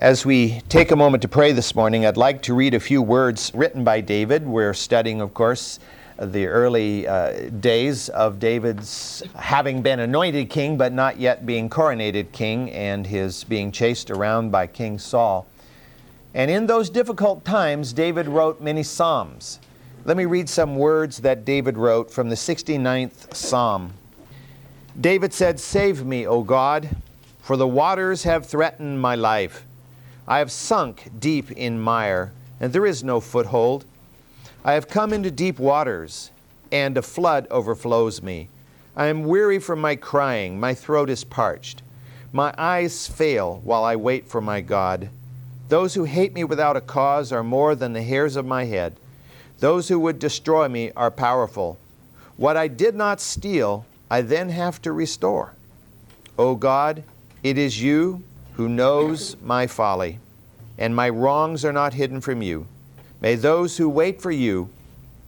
As 0.00 0.24
we 0.24 0.62
take 0.70 0.92
a 0.92 0.96
moment 0.96 1.20
to 1.20 1.28
pray 1.28 1.52
this 1.52 1.74
morning, 1.74 2.06
I'd 2.06 2.16
like 2.16 2.40
to 2.44 2.54
read 2.54 2.72
a 2.72 2.80
few 2.80 3.02
words 3.02 3.52
written 3.54 3.84
by 3.84 4.00
David. 4.00 4.46
We're 4.46 4.72
studying, 4.72 5.20
of 5.20 5.34
course, 5.34 5.78
the 6.18 6.46
early 6.46 7.06
uh, 7.06 7.50
days 7.60 8.08
of 8.08 8.38
David's 8.38 9.22
having 9.36 9.82
been 9.82 10.00
anointed 10.00 10.48
king 10.48 10.78
but 10.78 10.94
not 10.94 11.20
yet 11.20 11.44
being 11.44 11.68
coronated 11.68 12.32
king 12.32 12.70
and 12.70 13.06
his 13.06 13.44
being 13.44 13.70
chased 13.70 14.10
around 14.10 14.50
by 14.50 14.66
King 14.66 14.98
Saul. 14.98 15.46
And 16.32 16.50
in 16.50 16.66
those 16.66 16.88
difficult 16.88 17.44
times, 17.44 17.92
David 17.92 18.26
wrote 18.26 18.58
many 18.58 18.82
psalms. 18.82 19.60
Let 20.06 20.16
me 20.16 20.24
read 20.24 20.48
some 20.48 20.76
words 20.76 21.18
that 21.18 21.44
David 21.44 21.76
wrote 21.76 22.10
from 22.10 22.30
the 22.30 22.36
69th 22.36 23.34
Psalm. 23.34 23.92
David 24.98 25.34
said, 25.34 25.60
Save 25.60 26.06
me, 26.06 26.26
O 26.26 26.42
God, 26.42 26.88
for 27.42 27.58
the 27.58 27.68
waters 27.68 28.22
have 28.22 28.46
threatened 28.46 28.98
my 28.98 29.14
life. 29.14 29.66
I 30.30 30.38
have 30.38 30.52
sunk 30.52 31.10
deep 31.18 31.50
in 31.50 31.80
mire, 31.80 32.30
and 32.60 32.72
there 32.72 32.86
is 32.86 33.02
no 33.02 33.18
foothold. 33.18 33.84
I 34.64 34.74
have 34.74 34.86
come 34.86 35.12
into 35.12 35.28
deep 35.28 35.58
waters, 35.58 36.30
and 36.70 36.96
a 36.96 37.02
flood 37.02 37.48
overflows 37.50 38.22
me. 38.22 38.48
I 38.94 39.06
am 39.06 39.24
weary 39.24 39.58
from 39.58 39.80
my 39.80 39.96
crying, 39.96 40.60
my 40.60 40.72
throat 40.72 41.10
is 41.10 41.24
parched. 41.24 41.82
My 42.32 42.54
eyes 42.56 43.08
fail 43.08 43.60
while 43.64 43.82
I 43.82 43.96
wait 43.96 44.28
for 44.28 44.40
my 44.40 44.60
God. 44.60 45.08
Those 45.68 45.94
who 45.94 46.04
hate 46.04 46.32
me 46.32 46.44
without 46.44 46.76
a 46.76 46.80
cause 46.80 47.32
are 47.32 47.42
more 47.42 47.74
than 47.74 47.92
the 47.92 48.04
hairs 48.04 48.36
of 48.36 48.46
my 48.46 48.66
head. 48.66 48.94
Those 49.58 49.88
who 49.88 49.98
would 49.98 50.20
destroy 50.20 50.68
me 50.68 50.92
are 50.94 51.10
powerful. 51.10 51.76
What 52.36 52.56
I 52.56 52.68
did 52.68 52.94
not 52.94 53.20
steal, 53.20 53.84
I 54.08 54.20
then 54.20 54.50
have 54.50 54.80
to 54.82 54.92
restore. 54.92 55.54
O 56.38 56.54
God, 56.54 57.02
it 57.42 57.58
is 57.58 57.82
you 57.82 58.22
who 58.60 58.68
knows 58.68 59.36
my 59.42 59.66
folly, 59.66 60.18
and 60.80 60.96
my 60.96 61.10
wrongs 61.10 61.64
are 61.64 61.72
not 61.72 61.94
hidden 61.94 62.20
from 62.20 62.40
you. 62.40 62.66
May 63.20 63.34
those 63.36 63.76
who 63.76 63.88
wait 63.88 64.20
for 64.20 64.30
you 64.30 64.70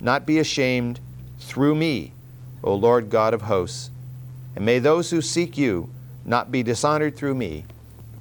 not 0.00 0.26
be 0.26 0.38
ashamed 0.38 0.98
through 1.38 1.74
me, 1.74 2.12
O 2.64 2.74
Lord 2.74 3.10
God 3.10 3.34
of 3.34 3.42
hosts. 3.42 3.90
And 4.56 4.64
may 4.64 4.78
those 4.78 5.10
who 5.10 5.20
seek 5.20 5.58
you 5.58 5.90
not 6.24 6.50
be 6.50 6.62
dishonored 6.62 7.16
through 7.16 7.34
me, 7.34 7.64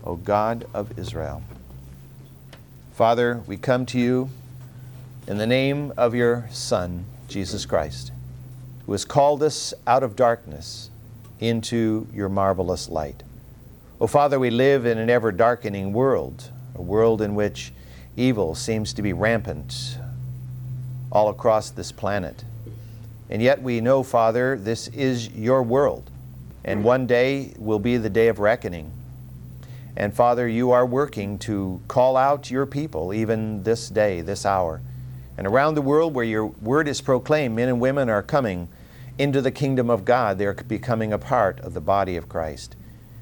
O 0.03 0.15
God 0.15 0.65
of 0.73 0.99
Israel. 0.99 1.41
Father, 2.93 3.41
we 3.47 3.55
come 3.55 3.85
to 3.87 3.99
you 3.99 4.29
in 5.25 5.37
the 5.37 5.47
name 5.47 5.93
of 5.95 6.13
your 6.13 6.49
Son, 6.51 7.05
Jesus 7.29 7.65
Christ, 7.65 8.11
who 8.85 8.91
has 8.91 9.05
called 9.05 9.41
us 9.41 9.73
out 9.87 10.03
of 10.03 10.17
darkness 10.17 10.89
into 11.39 12.07
your 12.13 12.27
marvelous 12.27 12.89
light. 12.89 13.23
O 14.01 14.07
Father, 14.07 14.37
we 14.37 14.49
live 14.49 14.85
in 14.85 14.97
an 14.97 15.09
ever 15.09 15.31
darkening 15.31 15.93
world, 15.93 16.51
a 16.81 16.83
world 16.83 17.21
in 17.21 17.35
which 17.35 17.71
evil 18.17 18.55
seems 18.55 18.91
to 18.91 19.03
be 19.03 19.13
rampant 19.13 19.99
all 21.11 21.29
across 21.29 21.69
this 21.69 21.91
planet. 21.91 22.43
And 23.29 23.39
yet 23.39 23.61
we 23.61 23.81
know, 23.81 24.01
Father, 24.01 24.57
this 24.57 24.87
is 24.87 25.29
your 25.29 25.61
world. 25.61 26.09
And 26.65 26.83
one 26.83 27.05
day 27.05 27.53
will 27.59 27.77
be 27.77 27.97
the 27.97 28.09
day 28.09 28.29
of 28.29 28.39
reckoning. 28.39 28.91
And 29.95 30.11
Father, 30.11 30.47
you 30.47 30.71
are 30.71 30.85
working 30.85 31.37
to 31.39 31.79
call 31.87 32.17
out 32.17 32.49
your 32.49 32.65
people 32.65 33.13
even 33.13 33.61
this 33.61 33.87
day, 33.87 34.21
this 34.21 34.43
hour. 34.43 34.81
And 35.37 35.45
around 35.45 35.75
the 35.75 35.83
world 35.83 36.15
where 36.15 36.25
your 36.25 36.47
word 36.47 36.87
is 36.87 36.99
proclaimed, 36.99 37.55
men 37.55 37.69
and 37.69 37.79
women 37.79 38.09
are 38.09 38.23
coming 38.23 38.69
into 39.19 39.39
the 39.39 39.51
kingdom 39.51 39.91
of 39.91 40.03
God. 40.03 40.39
They're 40.39 40.55
becoming 40.55 41.13
a 41.13 41.19
part 41.19 41.59
of 41.59 41.75
the 41.75 41.81
body 41.81 42.15
of 42.15 42.27
Christ. 42.27 42.75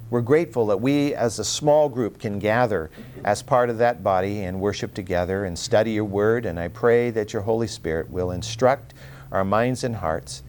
We're 0.09 0.21
grateful 0.21 0.65
that 0.67 0.81
we, 0.81 1.13
as 1.13 1.37
a 1.37 1.43
small 1.43 1.87
group, 1.87 2.19
can 2.19 2.39
gather 2.39 2.89
as 3.23 3.43
part 3.43 3.69
of 3.69 3.77
that 3.77 4.03
body 4.03 4.41
and 4.43 4.59
worship 4.59 4.95
together 4.95 5.45
and 5.45 5.57
study 5.57 5.91
your 5.91 6.05
word. 6.05 6.47
And 6.47 6.59
I 6.59 6.67
pray 6.67 7.11
that 7.11 7.31
your 7.31 7.43
Holy 7.43 7.67
Spirit 7.67 8.09
will 8.09 8.31
instruct 8.31 8.95
our 9.31 9.45
minds 9.45 9.83
and 9.83 9.97
hearts. 9.97 10.41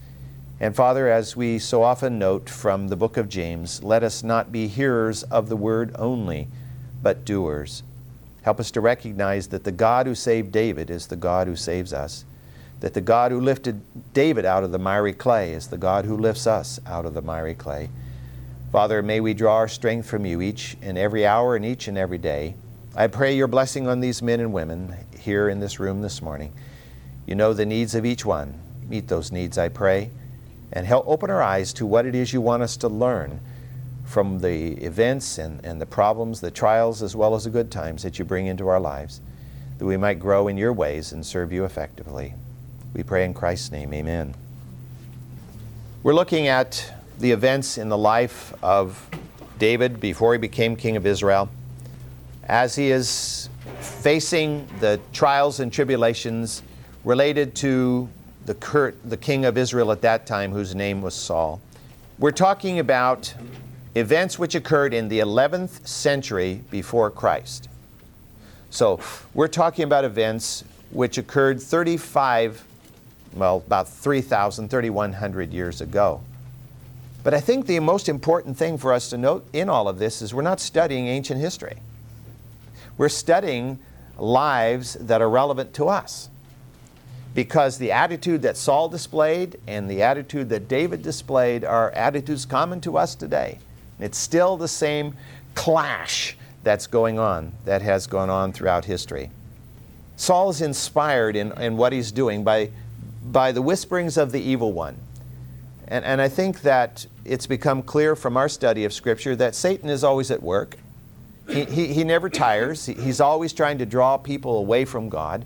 And 0.61 0.75
Father, 0.75 1.11
as 1.11 1.37
we 1.37 1.59
so 1.59 1.83
often 1.83 2.19
note 2.19 2.49
from 2.49 2.89
the 2.89 2.97
book 2.97 3.19
of 3.19 3.29
James, 3.29 3.83
let 3.83 4.03
us 4.03 4.23
not 4.23 4.51
be 4.51 4.67
hearers 4.67 5.25
of 5.25 5.49
the 5.51 5.57
word 5.57 5.95
only, 5.99 6.49
but 7.03 7.25
doers. 7.27 7.83
Help 8.43 8.61
us 8.61 8.71
to 8.71 8.81
recognize 8.81 9.49
that 9.49 9.65
the 9.65 9.73
God 9.73 10.07
who 10.07 10.15
saved 10.15 10.53
David 10.53 10.89
is 10.89 11.07
the 11.07 11.17
God 11.17 11.47
who 11.47 11.57
saves 11.57 11.93
us, 11.93 12.25
that 12.81 12.95
the 12.95 13.01
God 13.03 13.31
who 13.31 13.41
lifted 13.41 13.83
David 14.15 14.47
out 14.47 14.65
of 14.65 14.73
the 14.73 14.79
miry 14.79 15.13
clay 15.13 15.53
is 15.53 15.69
the 15.69 15.77
God 15.77 16.07
who 16.07 16.17
lifts 16.17 16.47
us 16.47 16.81
out 16.87 17.05
of 17.05 17.13
the 17.13 17.23
miry 17.23 17.55
clay. 17.55 17.91
Father, 18.73 19.03
may 19.03 19.19
we 19.19 19.35
draw 19.35 19.57
our 19.57 19.67
strength 19.67 20.09
from 20.09 20.25
you 20.25 20.41
each 20.41 20.77
and 20.81 20.97
every 20.97 21.27
hour 21.27 21.57
and 21.57 21.65
each 21.65 21.89
and 21.89 21.99
every 21.99 22.19
day. 22.19 22.55
I 22.95 23.09
pray 23.09 23.35
your 23.35 23.49
blessing 23.49 23.89
on 23.89 23.99
these 23.99 24.23
men 24.23 24.39
and 24.39 24.53
women 24.53 24.95
here 25.19 25.49
in 25.49 25.59
this 25.59 25.81
room 25.81 26.03
this 26.03 26.23
morning. 26.23 26.53
You 27.27 27.35
know 27.35 27.53
the 27.53 27.67
needs 27.67 27.97
of 27.97 28.07
each 28.07 28.25
one. 28.25 28.61
Meet 28.89 29.09
those 29.09 29.33
needs, 29.33 29.59
I 29.59 29.71
pray, 29.71 30.11
and 30.73 30.87
help 30.87 31.05
open 31.09 31.31
our 31.31 31.43
eyes 31.43 31.73
to 31.75 31.87
what 31.87 32.07
it 32.07 32.15
is 32.15 32.33
you 32.33 32.41
want 32.41 32.63
us 32.63 32.77
to 32.77 32.89
learn 32.89 33.41
from 34.05 34.39
the 34.39 34.75
events 34.75 35.39
and, 35.39 35.65
and 35.65 35.81
the 35.81 35.87
problems, 35.87 36.41
the 36.41 36.53
trials, 36.53 37.03
as 37.03 37.17
well 37.17 37.35
as 37.35 37.45
the 37.45 37.51
good 37.51 37.73
times 37.73 38.05
that 38.05 38.21
you 38.21 38.25
bring 38.25 38.47
into 38.47 38.69
our 38.69 38.81
lives, 38.81 39.21
that 39.79 39.85
we 39.85 39.97
might 39.97 40.21
grow 40.21 40.47
in 40.47 40.57
your 40.57 40.73
ways 40.73 41.11
and 41.11 41.27
serve 41.27 41.53
you 41.53 41.65
effectively. 41.65 42.35
We 42.95 43.03
pray 43.03 43.25
in 43.25 43.35
Christ's 43.35 43.73
name, 43.73 43.93
amen. 43.93 44.37
We're 46.05 46.15
looking 46.15 46.47
at 46.47 46.93
the 47.21 47.31
events 47.31 47.79
in 47.79 47.89
the 47.89 47.99
life 47.99 48.53
of 48.63 49.09
David 49.59 50.01
before 50.01 50.33
he 50.33 50.39
became 50.39 50.75
king 50.75 50.97
of 50.97 51.07
Israel, 51.07 51.51
as 52.45 52.75
he 52.75 52.91
is 52.91 53.51
facing 53.81 54.67
the 54.81 54.99
trials 55.13 55.61
and 55.61 55.73
tribulations 55.73 56.63
related 57.05 57.55
to 57.57 58.09
the, 58.47 58.55
cur- 58.55 58.95
the 59.05 59.19
king 59.19 59.45
of 59.45 59.59
Israel 59.59 59.93
at 59.93 60.01
that 60.01 60.27
time, 60.27 60.51
whose 60.51 60.75
name 60.75 61.03
was 61.03 61.15
Saul. 61.15 61.61
We're 62.19 62.31
talking 62.31 62.79
about 62.79 63.35
events 63.95 64.39
which 64.39 64.55
occurred 64.55 64.95
in 64.95 65.09
the 65.09 65.19
11th 65.19 65.87
century 65.87 66.63
before 66.71 67.11
Christ. 67.11 67.69
So 68.71 69.01
we're 69.35 69.49
talking 69.49 69.85
about 69.85 70.05
events 70.05 70.65
which 70.91 71.19
occurred 71.19 71.61
35, 71.63 72.65
well, 73.35 73.59
about 73.67 73.89
3,000, 73.89 74.69
3,100 74.69 75.53
years 75.53 75.81
ago. 75.81 76.23
But 77.23 77.35
I 77.35 77.41
think 77.41 77.67
the 77.67 77.81
most 77.81 78.09
important 78.09 78.57
thing 78.57 78.79
for 78.79 78.93
us 78.93 79.11
to 79.11 79.19
note 79.19 79.47
in 79.53 79.69
all 79.69 79.89
of 79.89 79.99
this 79.99 80.23
is 80.23 80.33
we're 80.33 80.43
not 80.43 80.61
studying 80.61 81.07
ancient 81.07 81.41
history. 81.41 81.77
We're 82.97 83.09
studying 83.09 83.79
lives 84.19 84.95
that 84.95 85.21
are 85.21 85.29
relevant 85.29 85.75
to 85.75 85.89
us. 85.89 86.29
Because 87.35 87.79
the 87.79 87.93
attitude 87.93 88.43
that 88.43 88.57
Saul 88.57 88.89
displayed 88.89 89.61
and 89.67 89.89
the 89.89 90.03
attitude 90.03 90.49
that 90.49 90.69
David 90.69 91.03
displayed 91.03 91.65
are 91.65 91.91
attitudes 91.93 92.45
common 92.45 92.81
to 92.83 92.97
us 92.97 93.15
today. 93.15 93.59
It's 94.01 94.19
still 94.19 94.57
the 94.57 94.69
same 94.69 95.15
clash 95.55 96.37
that's 96.63 96.87
going 96.87 97.19
on, 97.19 97.53
that 97.65 97.83
has 97.83 98.07
gone 98.07 98.31
on 98.31 98.53
throughout 98.53 98.85
history. 98.85 99.31
Saul 100.17 100.51
is 100.51 100.61
inspired 100.61 101.37
in, 101.37 101.53
in 101.61 101.77
what 101.77 101.93
he's 101.93 102.13
doing 102.13 102.45
by, 102.45 102.71
by 103.25 103.53
the 103.53 103.63
whisperings 103.63 104.17
of 104.17 104.33
the 104.33 104.41
evil 104.41 104.73
one. 104.73 104.97
And, 105.89 106.05
and 106.05 106.21
I 106.21 106.29
think 106.29 106.63
that 106.63 107.07
it's 107.25 107.47
become 107.47 107.83
clear 107.83 108.17
from 108.17 108.37
our 108.37 108.49
study 108.49 108.85
of 108.85 108.93
Scripture 108.93 109.37
that 109.37 109.55
Satan 109.55 109.89
is 109.89 110.05
always 110.05 110.31
at 110.31 110.43
work. 110.43 110.77
He, 111.49 111.65
he, 111.65 111.87
he 111.93 112.05
never 112.05 112.29
tires. 112.29 112.87
He, 112.87 112.95
he's 112.95 113.21
always 113.21 113.53
trying 113.53 113.79
to 113.79 113.87
draw 113.87 114.17
people 114.17 114.59
away 114.59 114.85
from 114.85 115.09
God, 115.09 115.45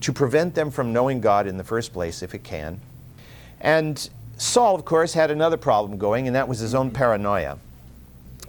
to 0.00 0.12
prevent 0.12 0.54
them 0.54 0.70
from 0.70 0.92
knowing 0.92 1.20
God 1.20 1.46
in 1.46 1.56
the 1.56 1.64
first 1.64 1.92
place, 1.92 2.22
if 2.22 2.34
it 2.34 2.44
can. 2.44 2.80
And 3.60 4.08
Saul, 4.36 4.74
of 4.74 4.84
course, 4.84 5.14
had 5.14 5.30
another 5.30 5.56
problem 5.56 5.98
going, 5.98 6.26
and 6.26 6.36
that 6.36 6.48
was 6.48 6.58
his 6.58 6.74
own 6.74 6.90
paranoia. 6.90 7.58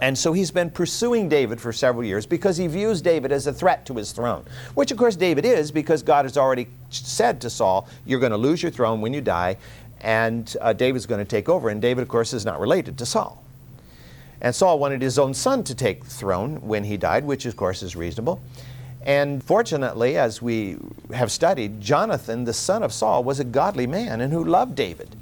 And 0.00 0.18
so 0.18 0.34
he's 0.34 0.50
been 0.50 0.68
pursuing 0.68 1.28
David 1.28 1.58
for 1.58 1.72
several 1.72 2.04
years 2.04 2.26
because 2.26 2.58
he 2.58 2.66
views 2.66 3.00
David 3.00 3.32
as 3.32 3.46
a 3.46 3.52
threat 3.52 3.86
to 3.86 3.94
his 3.94 4.12
throne, 4.12 4.44
which 4.74 4.90
of 4.90 4.98
course 4.98 5.16
David 5.16 5.46
is 5.46 5.70
because 5.70 6.02
God 6.02 6.26
has 6.26 6.36
already 6.36 6.66
said 6.90 7.40
to 7.40 7.48
Saul, 7.48 7.88
You're 8.04 8.20
going 8.20 8.32
to 8.32 8.38
lose 8.38 8.62
your 8.62 8.70
throne 8.70 9.00
when 9.00 9.14
you 9.14 9.22
die, 9.22 9.56
and 10.00 10.56
uh, 10.60 10.72
David's 10.72 11.06
going 11.06 11.24
to 11.24 11.28
take 11.28 11.48
over. 11.48 11.68
And 11.68 11.80
David, 11.80 12.02
of 12.02 12.08
course, 12.08 12.32
is 12.32 12.44
not 12.44 12.60
related 12.60 12.98
to 12.98 13.06
Saul. 13.06 13.42
And 14.40 14.54
Saul 14.54 14.78
wanted 14.78 15.02
his 15.02 15.18
own 15.18 15.34
son 15.34 15.64
to 15.64 15.74
take 15.74 16.04
the 16.04 16.10
throne 16.10 16.56
when 16.66 16.84
he 16.84 16.96
died, 16.96 17.24
which, 17.24 17.46
of 17.46 17.56
course, 17.56 17.82
is 17.82 17.96
reasonable. 17.96 18.40
And 19.02 19.42
fortunately, 19.42 20.18
as 20.18 20.42
we 20.42 20.76
have 21.14 21.30
studied, 21.30 21.80
Jonathan, 21.80 22.44
the 22.44 22.52
son 22.52 22.82
of 22.82 22.92
Saul, 22.92 23.24
was 23.24 23.40
a 23.40 23.44
godly 23.44 23.86
man 23.86 24.20
and 24.20 24.32
who 24.32 24.44
loved 24.44 24.74
David 24.74 25.16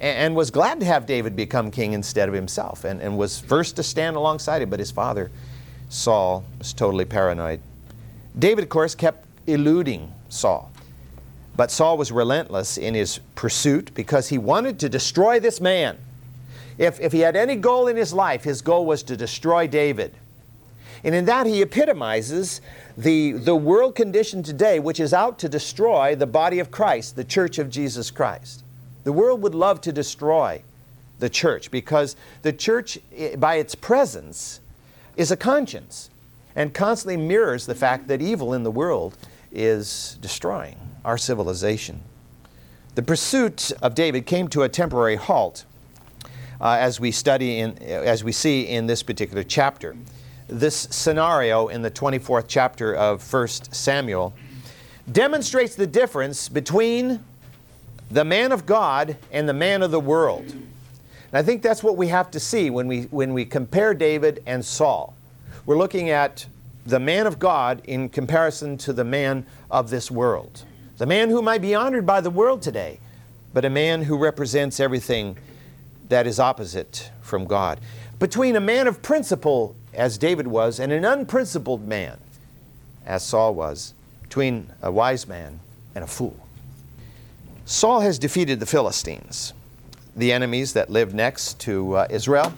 and, 0.00 0.36
was 0.36 0.50
glad 0.50 0.80
to 0.80 0.86
have 0.86 1.06
David 1.06 1.34
become 1.34 1.70
king 1.70 1.94
instead 1.94 2.28
of 2.28 2.34
himself 2.34 2.84
and, 2.84 3.00
and 3.00 3.16
was 3.16 3.40
first 3.40 3.76
to 3.76 3.82
stand 3.82 4.16
alongside 4.16 4.62
him. 4.62 4.70
But 4.70 4.78
his 4.78 4.90
father, 4.90 5.30
Saul, 5.88 6.44
was 6.58 6.72
totally 6.72 7.06
paranoid. 7.06 7.60
David, 8.38 8.64
of 8.64 8.70
course, 8.70 8.94
kept 8.94 9.26
eluding 9.46 10.12
Saul. 10.28 10.70
But 11.56 11.70
Saul 11.70 11.96
was 11.96 12.12
relentless 12.12 12.76
in 12.76 12.94
his 12.94 13.18
pursuit 13.34 13.92
because 13.94 14.28
he 14.28 14.36
wanted 14.36 14.78
to 14.80 14.88
destroy 14.88 15.40
this 15.40 15.60
man. 15.60 15.96
If, 16.76 17.00
if 17.00 17.12
he 17.12 17.20
had 17.20 17.34
any 17.34 17.56
goal 17.56 17.88
in 17.88 17.96
his 17.96 18.12
life, 18.12 18.44
his 18.44 18.60
goal 18.60 18.84
was 18.84 19.02
to 19.04 19.16
destroy 19.16 19.66
David. 19.66 20.12
And 21.02 21.14
in 21.14 21.24
that, 21.26 21.46
he 21.46 21.62
epitomizes 21.62 22.60
the, 22.98 23.32
the 23.32 23.56
world 23.56 23.94
condition 23.94 24.42
today, 24.42 24.78
which 24.78 25.00
is 25.00 25.14
out 25.14 25.38
to 25.38 25.48
destroy 25.48 26.14
the 26.14 26.26
body 26.26 26.58
of 26.58 26.70
Christ, 26.70 27.16
the 27.16 27.24
church 27.24 27.58
of 27.58 27.70
Jesus 27.70 28.10
Christ. 28.10 28.62
The 29.04 29.12
world 29.12 29.40
would 29.42 29.54
love 29.54 29.80
to 29.82 29.92
destroy 29.92 30.62
the 31.18 31.30
church 31.30 31.70
because 31.70 32.16
the 32.42 32.52
church, 32.52 32.98
by 33.38 33.54
its 33.54 33.74
presence, 33.74 34.60
is 35.16 35.30
a 35.30 35.36
conscience 35.36 36.10
and 36.54 36.74
constantly 36.74 37.16
mirrors 37.16 37.64
the 37.64 37.74
fact 37.74 38.08
that 38.08 38.20
evil 38.20 38.52
in 38.52 38.62
the 38.62 38.70
world 38.70 39.16
is 39.52 40.18
destroying 40.20 40.76
our 41.06 41.16
civilization. 41.16 42.02
The 42.96 43.02
pursuit 43.02 43.72
of 43.80 43.94
David 43.94 44.26
came 44.26 44.48
to 44.48 44.62
a 44.62 44.68
temporary 44.68 45.16
halt 45.16 45.64
uh, 46.60 46.76
as 46.80 46.98
we 46.98 47.12
study 47.12 47.60
in, 47.60 47.78
as 47.78 48.24
we 48.24 48.32
see 48.32 48.62
in 48.62 48.86
this 48.86 49.02
particular 49.02 49.44
chapter. 49.44 49.96
This 50.48 50.88
scenario 50.90 51.68
in 51.68 51.82
the 51.82 51.90
24th 51.90 52.46
chapter 52.48 52.94
of 52.94 53.32
1 53.32 53.48
Samuel 53.48 54.34
demonstrates 55.10 55.76
the 55.76 55.86
difference 55.86 56.48
between 56.48 57.22
the 58.10 58.24
man 58.24 58.50
of 58.50 58.66
God 58.66 59.16
and 59.30 59.48
the 59.48 59.54
man 59.54 59.82
of 59.82 59.90
the 59.92 60.00
world. 60.00 60.44
And 60.44 61.34
I 61.34 61.42
think 61.42 61.62
that's 61.62 61.82
what 61.82 61.96
we 61.96 62.08
have 62.08 62.30
to 62.32 62.40
see 62.40 62.70
when 62.70 62.88
we, 62.88 63.02
when 63.04 63.32
we 63.32 63.44
compare 63.44 63.94
David 63.94 64.42
and 64.46 64.64
Saul. 64.64 65.14
We're 65.66 65.78
looking 65.78 66.10
at 66.10 66.46
the 66.84 67.00
man 67.00 67.26
of 67.26 67.38
God 67.38 67.82
in 67.84 68.08
comparison 68.08 68.78
to 68.78 68.92
the 68.92 69.04
man 69.04 69.46
of 69.70 69.90
this 69.90 70.10
world. 70.10 70.64
The 70.98 71.06
man 71.06 71.28
who 71.28 71.42
might 71.42 71.60
be 71.60 71.74
honored 71.74 72.06
by 72.06 72.20
the 72.20 72.30
world 72.30 72.62
today, 72.62 73.00
but 73.52 73.64
a 73.64 73.70
man 73.70 74.02
who 74.02 74.16
represents 74.16 74.80
everything 74.80 75.36
that 76.08 76.26
is 76.26 76.40
opposite 76.40 77.10
from 77.20 77.44
God. 77.44 77.80
Between 78.18 78.56
a 78.56 78.60
man 78.60 78.86
of 78.86 79.02
principle, 79.02 79.76
as 79.92 80.16
David 80.16 80.46
was, 80.46 80.80
and 80.80 80.92
an 80.92 81.04
unprincipled 81.04 81.86
man, 81.86 82.18
as 83.04 83.22
Saul 83.22 83.54
was, 83.54 83.92
between 84.22 84.72
a 84.80 84.90
wise 84.90 85.28
man 85.28 85.60
and 85.94 86.02
a 86.02 86.06
fool. 86.06 86.36
Saul 87.66 88.00
has 88.00 88.18
defeated 88.18 88.60
the 88.60 88.66
Philistines, 88.66 89.52
the 90.14 90.32
enemies 90.32 90.72
that 90.72 90.88
lived 90.88 91.14
next 91.14 91.58
to 91.60 91.96
uh, 91.96 92.06
Israel. 92.08 92.54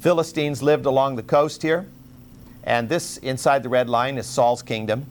Philistines 0.00 0.62
lived 0.62 0.86
along 0.86 1.16
the 1.16 1.22
coast 1.22 1.62
here, 1.62 1.86
and 2.62 2.88
this 2.88 3.16
inside 3.16 3.62
the 3.64 3.68
red 3.68 3.88
line 3.88 4.16
is 4.16 4.26
Saul's 4.26 4.62
kingdom. 4.62 5.06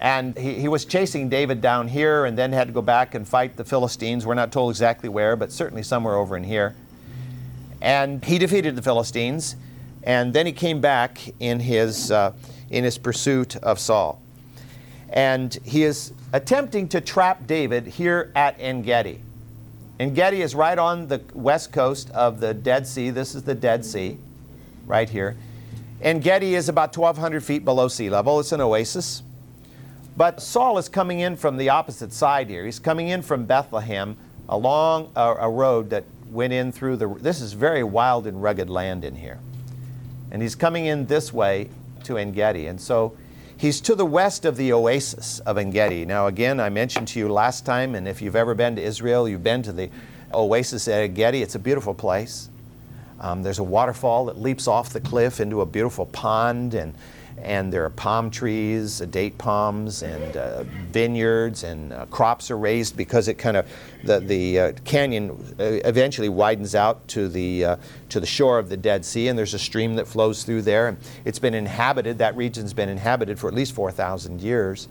And 0.00 0.36
he, 0.36 0.54
he 0.54 0.68
was 0.68 0.86
chasing 0.86 1.28
David 1.28 1.60
down 1.60 1.86
here 1.86 2.24
and 2.24 2.36
then 2.36 2.52
had 2.52 2.68
to 2.68 2.72
go 2.72 2.80
back 2.80 3.14
and 3.14 3.28
fight 3.28 3.56
the 3.56 3.64
Philistines. 3.64 4.24
We're 4.24 4.34
not 4.34 4.50
told 4.50 4.70
exactly 4.70 5.10
where, 5.10 5.36
but 5.36 5.52
certainly 5.52 5.82
somewhere 5.82 6.14
over 6.14 6.36
in 6.36 6.44
here. 6.44 6.74
And 7.82 8.24
he 8.24 8.38
defeated 8.38 8.76
the 8.76 8.82
Philistines, 8.82 9.56
and 10.02 10.32
then 10.32 10.46
he 10.46 10.52
came 10.52 10.80
back 10.80 11.20
in 11.38 11.60
his, 11.60 12.10
uh, 12.10 12.32
in 12.70 12.84
his 12.84 12.98
pursuit 12.98 13.56
of 13.56 13.78
Saul. 13.78 14.20
And 15.10 15.58
he 15.64 15.82
is 15.84 16.12
attempting 16.32 16.88
to 16.88 17.00
trap 17.00 17.46
David 17.46 17.86
here 17.86 18.32
at 18.34 18.56
En 18.58 18.82
Gedi. 18.82 19.20
En 19.98 20.14
Gedi 20.14 20.40
is 20.40 20.54
right 20.54 20.78
on 20.78 21.08
the 21.08 21.20
west 21.34 21.72
coast 21.72 22.10
of 22.10 22.40
the 22.40 22.54
Dead 22.54 22.86
Sea. 22.86 23.10
This 23.10 23.34
is 23.34 23.42
the 23.42 23.54
Dead 23.54 23.84
Sea, 23.84 24.16
right 24.86 25.08
here. 25.08 25.36
En 26.00 26.20
Gedi 26.20 26.54
is 26.54 26.70
about 26.70 26.96
1,200 26.96 27.42
feet 27.42 27.64
below 27.64 27.88
sea 27.88 28.08
level. 28.08 28.40
It's 28.40 28.52
an 28.52 28.62
oasis. 28.62 29.22
But 30.20 30.42
Saul 30.42 30.76
is 30.76 30.90
coming 30.90 31.20
in 31.20 31.34
from 31.34 31.56
the 31.56 31.70
opposite 31.70 32.12
side 32.12 32.50
here. 32.50 32.66
He's 32.66 32.78
coming 32.78 33.08
in 33.08 33.22
from 33.22 33.46
Bethlehem 33.46 34.18
along 34.50 35.10
a, 35.16 35.22
a 35.22 35.48
road 35.48 35.88
that 35.88 36.04
went 36.30 36.52
in 36.52 36.72
through 36.72 36.98
the. 36.98 37.08
This 37.08 37.40
is 37.40 37.54
very 37.54 37.82
wild 37.82 38.26
and 38.26 38.42
rugged 38.42 38.68
land 38.68 39.02
in 39.02 39.16
here. 39.16 39.38
And 40.30 40.42
he's 40.42 40.54
coming 40.54 40.84
in 40.84 41.06
this 41.06 41.32
way 41.32 41.70
to 42.04 42.18
En 42.18 42.32
Gedi. 42.32 42.66
And 42.66 42.78
so 42.78 43.16
He's 43.56 43.80
to 43.82 43.94
the 43.94 44.04
west 44.04 44.44
of 44.44 44.58
the 44.58 44.74
oasis 44.74 45.38
of 45.40 45.56
Engedi. 45.56 46.04
Now, 46.04 46.26
again, 46.26 46.60
I 46.60 46.68
mentioned 46.68 47.08
to 47.08 47.18
you 47.18 47.30
last 47.30 47.64
time, 47.66 47.94
and 47.94 48.06
if 48.08 48.20
you've 48.20 48.36
ever 48.36 48.54
been 48.54 48.76
to 48.76 48.82
Israel, 48.82 49.26
you've 49.26 49.44
been 49.44 49.62
to 49.62 49.72
the 49.72 49.90
oasis 50.32 50.86
at 50.88 51.02
Engedi. 51.02 51.42
It's 51.42 51.54
a 51.54 51.58
beautiful 51.58 51.92
place. 51.94 52.48
Um, 53.20 53.42
there's 53.42 53.58
a 53.58 53.64
waterfall 53.64 54.26
that 54.26 54.38
leaps 54.38 54.66
off 54.66 54.90
the 54.94 55.00
cliff 55.00 55.40
into 55.40 55.60
a 55.60 55.66
beautiful 55.66 56.06
pond, 56.06 56.72
and 56.72 56.94
and 57.42 57.72
there 57.72 57.84
are 57.84 57.90
palm 57.90 58.30
trees, 58.30 59.00
uh, 59.00 59.06
date 59.06 59.36
palms, 59.38 60.02
and 60.02 60.36
uh, 60.36 60.64
vineyards, 60.90 61.64
and 61.64 61.92
uh, 61.92 62.06
crops 62.06 62.50
are 62.50 62.58
raised 62.58 62.96
because 62.96 63.28
it 63.28 63.34
kind 63.34 63.56
of 63.56 63.66
the 64.04 64.20
the 64.20 64.60
uh, 64.60 64.72
canyon 64.84 65.30
uh, 65.58 65.64
eventually 65.84 66.28
widens 66.28 66.74
out 66.74 67.06
to 67.08 67.28
the 67.28 67.64
uh, 67.64 67.76
to 68.08 68.20
the 68.20 68.26
shore 68.26 68.58
of 68.58 68.68
the 68.68 68.76
Dead 68.76 69.04
Sea, 69.04 69.28
and 69.28 69.38
there's 69.38 69.54
a 69.54 69.58
stream 69.58 69.94
that 69.96 70.06
flows 70.06 70.44
through 70.44 70.62
there, 70.62 70.88
and 70.88 70.98
it's 71.24 71.38
been 71.38 71.54
inhabited. 71.54 72.18
That 72.18 72.36
region's 72.36 72.72
been 72.72 72.88
inhabited 72.88 73.38
for 73.38 73.48
at 73.48 73.54
least 73.54 73.72
four 73.72 73.90
thousand 73.90 74.40
years. 74.40 74.88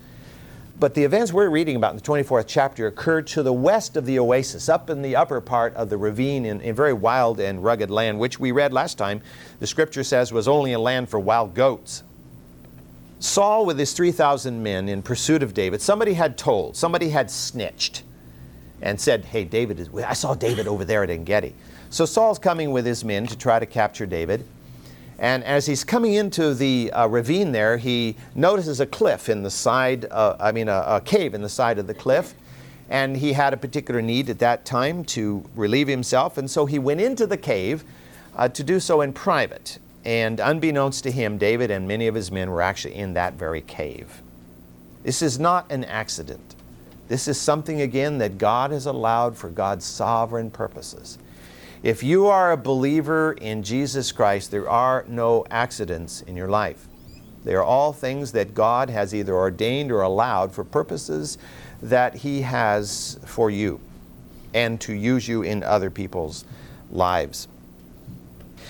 But 0.80 0.94
the 0.94 1.04
events 1.04 1.34
we're 1.34 1.50
reading 1.50 1.75
about 1.75 1.92
in 1.92 1.98
the 1.98 2.04
24th 2.04 2.45
chapter 2.48 2.88
occurred 2.88 3.28
to 3.28 3.44
the 3.44 3.52
west 3.52 3.98
of 3.98 4.06
the 4.06 4.18
oasis, 4.18 4.69
up 4.69 4.90
in 4.90 5.02
the 5.02 5.13
upper 5.13 5.42
part 5.42 5.75
of 5.75 5.90
the 5.90 5.98
ravine 5.98 6.45
in, 6.45 6.62
in 6.62 6.74
very 6.74 6.94
wild 6.94 7.42
and 7.42 7.62
rugged 7.62 7.92
land, 7.92 8.18
which 8.18 8.40
we 8.40 8.54
read 8.54 8.72
last 8.72 8.98
time. 8.98 9.22
The 9.60 9.68
scripture 9.68 10.06
says 10.06 10.31
was 10.31 10.48
only 10.48 10.72
a 10.72 10.80
land 10.80 11.10
for 11.10 11.19
wild 11.19 11.54
goats. 11.54 12.04
Saul, 13.19 13.66
with 13.66 13.77
his 13.77 13.92
3,000 13.92 14.63
men 14.63 14.88
in 14.88 15.01
pursuit 15.01 15.44
of 15.44 15.54
David, 15.54 15.81
somebody 15.81 16.13
had 16.13 16.38
told, 16.38 16.77
somebody 16.77 17.10
had 17.10 17.30
snitched 17.30 18.04
and 18.81 19.00
said, 19.00 19.25
Hey, 19.25 19.44
David, 19.44 19.80
is, 19.80 19.89
I 19.94 20.13
saw 20.13 20.33
David 20.33 20.68
over 20.68 20.86
there 20.86 21.04
at 21.04 21.10
Engedi. 21.10 21.54
So 21.89 22.06
Saul's 22.06 22.39
coming 22.39 22.71
with 22.71 22.86
his 22.86 23.04
men 23.04 23.27
to 23.27 23.38
try 23.38 23.60
to 23.60 23.66
capture 23.66 24.06
David. 24.06 24.45
And 25.18 25.44
as 25.44 25.66
he's 25.66 25.83
coming 25.83 26.13
into 26.13 26.54
the 26.54 26.94
uh, 26.94 27.07
ravine 27.07 27.51
there, 27.51 27.77
he 27.77 28.16
notices 28.36 28.80
a 28.80 28.86
cliff 28.86 29.27
in 29.27 29.44
the 29.44 29.51
side, 29.51 30.06
uh, 30.10 30.38
I 30.39 30.54
mean, 30.54 30.69
a, 30.69 30.83
a 30.88 31.01
cave 31.01 31.33
in 31.33 31.42
the 31.42 31.50
side 31.50 31.77
of 31.77 31.88
the 31.88 31.94
cliff. 31.94 32.33
And 32.89 33.18
he 33.18 33.33
had 33.33 33.54
a 33.54 33.57
particular 33.57 34.01
need 34.01 34.30
at 34.30 34.39
that 34.39 34.63
time 34.63 35.04
to 35.06 35.44
relieve 35.56 35.89
himself. 35.89 36.38
And 36.38 36.50
so 36.50 36.66
he 36.66 36.80
went 36.80 37.01
into 37.01 37.27
the 37.27 37.38
cave 37.38 37.83
uh, 38.38 38.48
to 38.48 38.63
do 38.63 38.80
so 38.80 39.01
in 39.01 39.12
private. 39.12 39.77
And 40.09 40.39
unbeknownst 40.39 41.03
to 41.03 41.11
him, 41.11 41.38
David 41.38 41.69
and 41.69 41.88
many 41.88 42.07
of 42.07 42.15
his 42.15 42.31
men 42.31 42.50
were 42.50 42.63
actually 42.63 42.95
in 42.95 43.13
that 43.13 43.35
very 43.35 43.61
cave. 43.61 44.23
This 45.03 45.21
is 45.21 45.38
not 45.38 45.71
an 45.71 45.83
accident. 45.83 46.56
This 47.07 47.27
is 47.27 47.39
something, 47.39 47.81
again, 47.81 48.17
that 48.17 48.39
God 48.39 48.71
has 48.71 48.88
allowed 48.88 49.38
for 49.38 49.51
God's 49.51 49.85
sovereign 49.85 50.50
purposes. 50.50 51.19
If 51.83 52.01
you 52.01 52.25
are 52.25 52.51
a 52.51 52.57
believer 52.57 53.33
in 53.33 53.61
Jesus 53.61 54.11
Christ, 54.11 54.50
there 54.50 54.67
are 54.67 55.06
no 55.07 55.45
accidents 55.51 56.23
in 56.23 56.35
your 56.35 56.50
life. 56.50 56.88
They 57.44 57.53
are 57.53 57.63
all 57.63 57.94
things 57.94 58.31
that 58.31 58.56
God 58.56 58.89
has 58.89 59.13
either 59.13 59.35
ordained 59.35 59.92
or 59.92 60.01
allowed 60.01 60.51
for 60.51 60.63
purposes 60.63 61.37
that 61.83 62.16
He 62.16 62.42
has 62.42 63.19
for 63.28 63.51
you 63.51 63.80
and 64.56 64.81
to 64.81 64.94
use 64.94 65.28
you 65.28 65.44
in 65.44 65.61
other 65.61 65.92
people's 65.92 66.45
lives. 66.89 67.47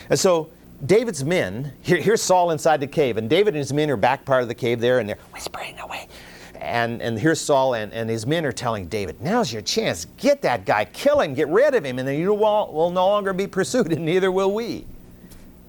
And 0.10 0.20
so, 0.20 0.50
David's 0.86 1.24
men, 1.24 1.74
here, 1.82 1.98
here's 1.98 2.22
Saul 2.22 2.52
inside 2.52 2.80
the 2.80 2.88
cave, 2.88 3.18
and 3.18 3.30
David 3.30 3.50
and 3.50 3.58
his 3.58 3.74
men 3.74 3.90
are 3.90 3.98
back 3.98 4.24
part 4.24 4.42
of 4.42 4.48
the 4.48 4.56
cave 4.56 4.80
there, 4.80 5.00
and 5.00 5.10
they're 5.10 5.18
whispering 5.34 5.78
away. 5.80 6.08
And, 6.56 7.02
and 7.02 7.18
here's 7.20 7.40
Saul, 7.40 7.74
and, 7.74 7.92
and 7.94 8.10
his 8.10 8.26
men 8.26 8.46
are 8.46 8.52
telling 8.52 8.88
David, 8.88 9.22
Now's 9.22 9.52
your 9.52 9.62
chance. 9.62 10.06
Get 10.18 10.42
that 10.42 10.66
guy, 10.66 10.86
kill 10.86 11.22
him, 11.22 11.34
get 11.34 11.48
rid 11.50 11.74
of 11.74 11.86
him, 11.86 12.00
and 12.00 12.08
then 12.08 12.20
you 12.20 12.34
will, 12.34 12.72
will 12.72 12.92
no 12.92 13.08
longer 13.08 13.34
be 13.34 13.48
pursued, 13.48 13.92
and 13.92 14.06
neither 14.06 14.32
will 14.32 14.54
we. 14.54 14.86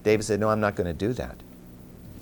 David 0.03 0.23
said, 0.23 0.39
No, 0.39 0.49
I'm 0.49 0.59
not 0.59 0.75
going 0.75 0.87
to 0.87 0.93
do 0.93 1.13
that. 1.13 1.35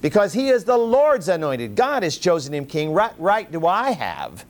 Because 0.01 0.33
he 0.33 0.49
is 0.49 0.63
the 0.63 0.77
Lord's 0.77 1.27
anointed. 1.27 1.75
God 1.75 2.03
has 2.03 2.17
chosen 2.17 2.53
him 2.53 2.65
king. 2.65 2.93
Right, 2.93 3.13
right 3.17 3.51
do 3.51 3.65
I 3.67 3.91
have 3.91 4.45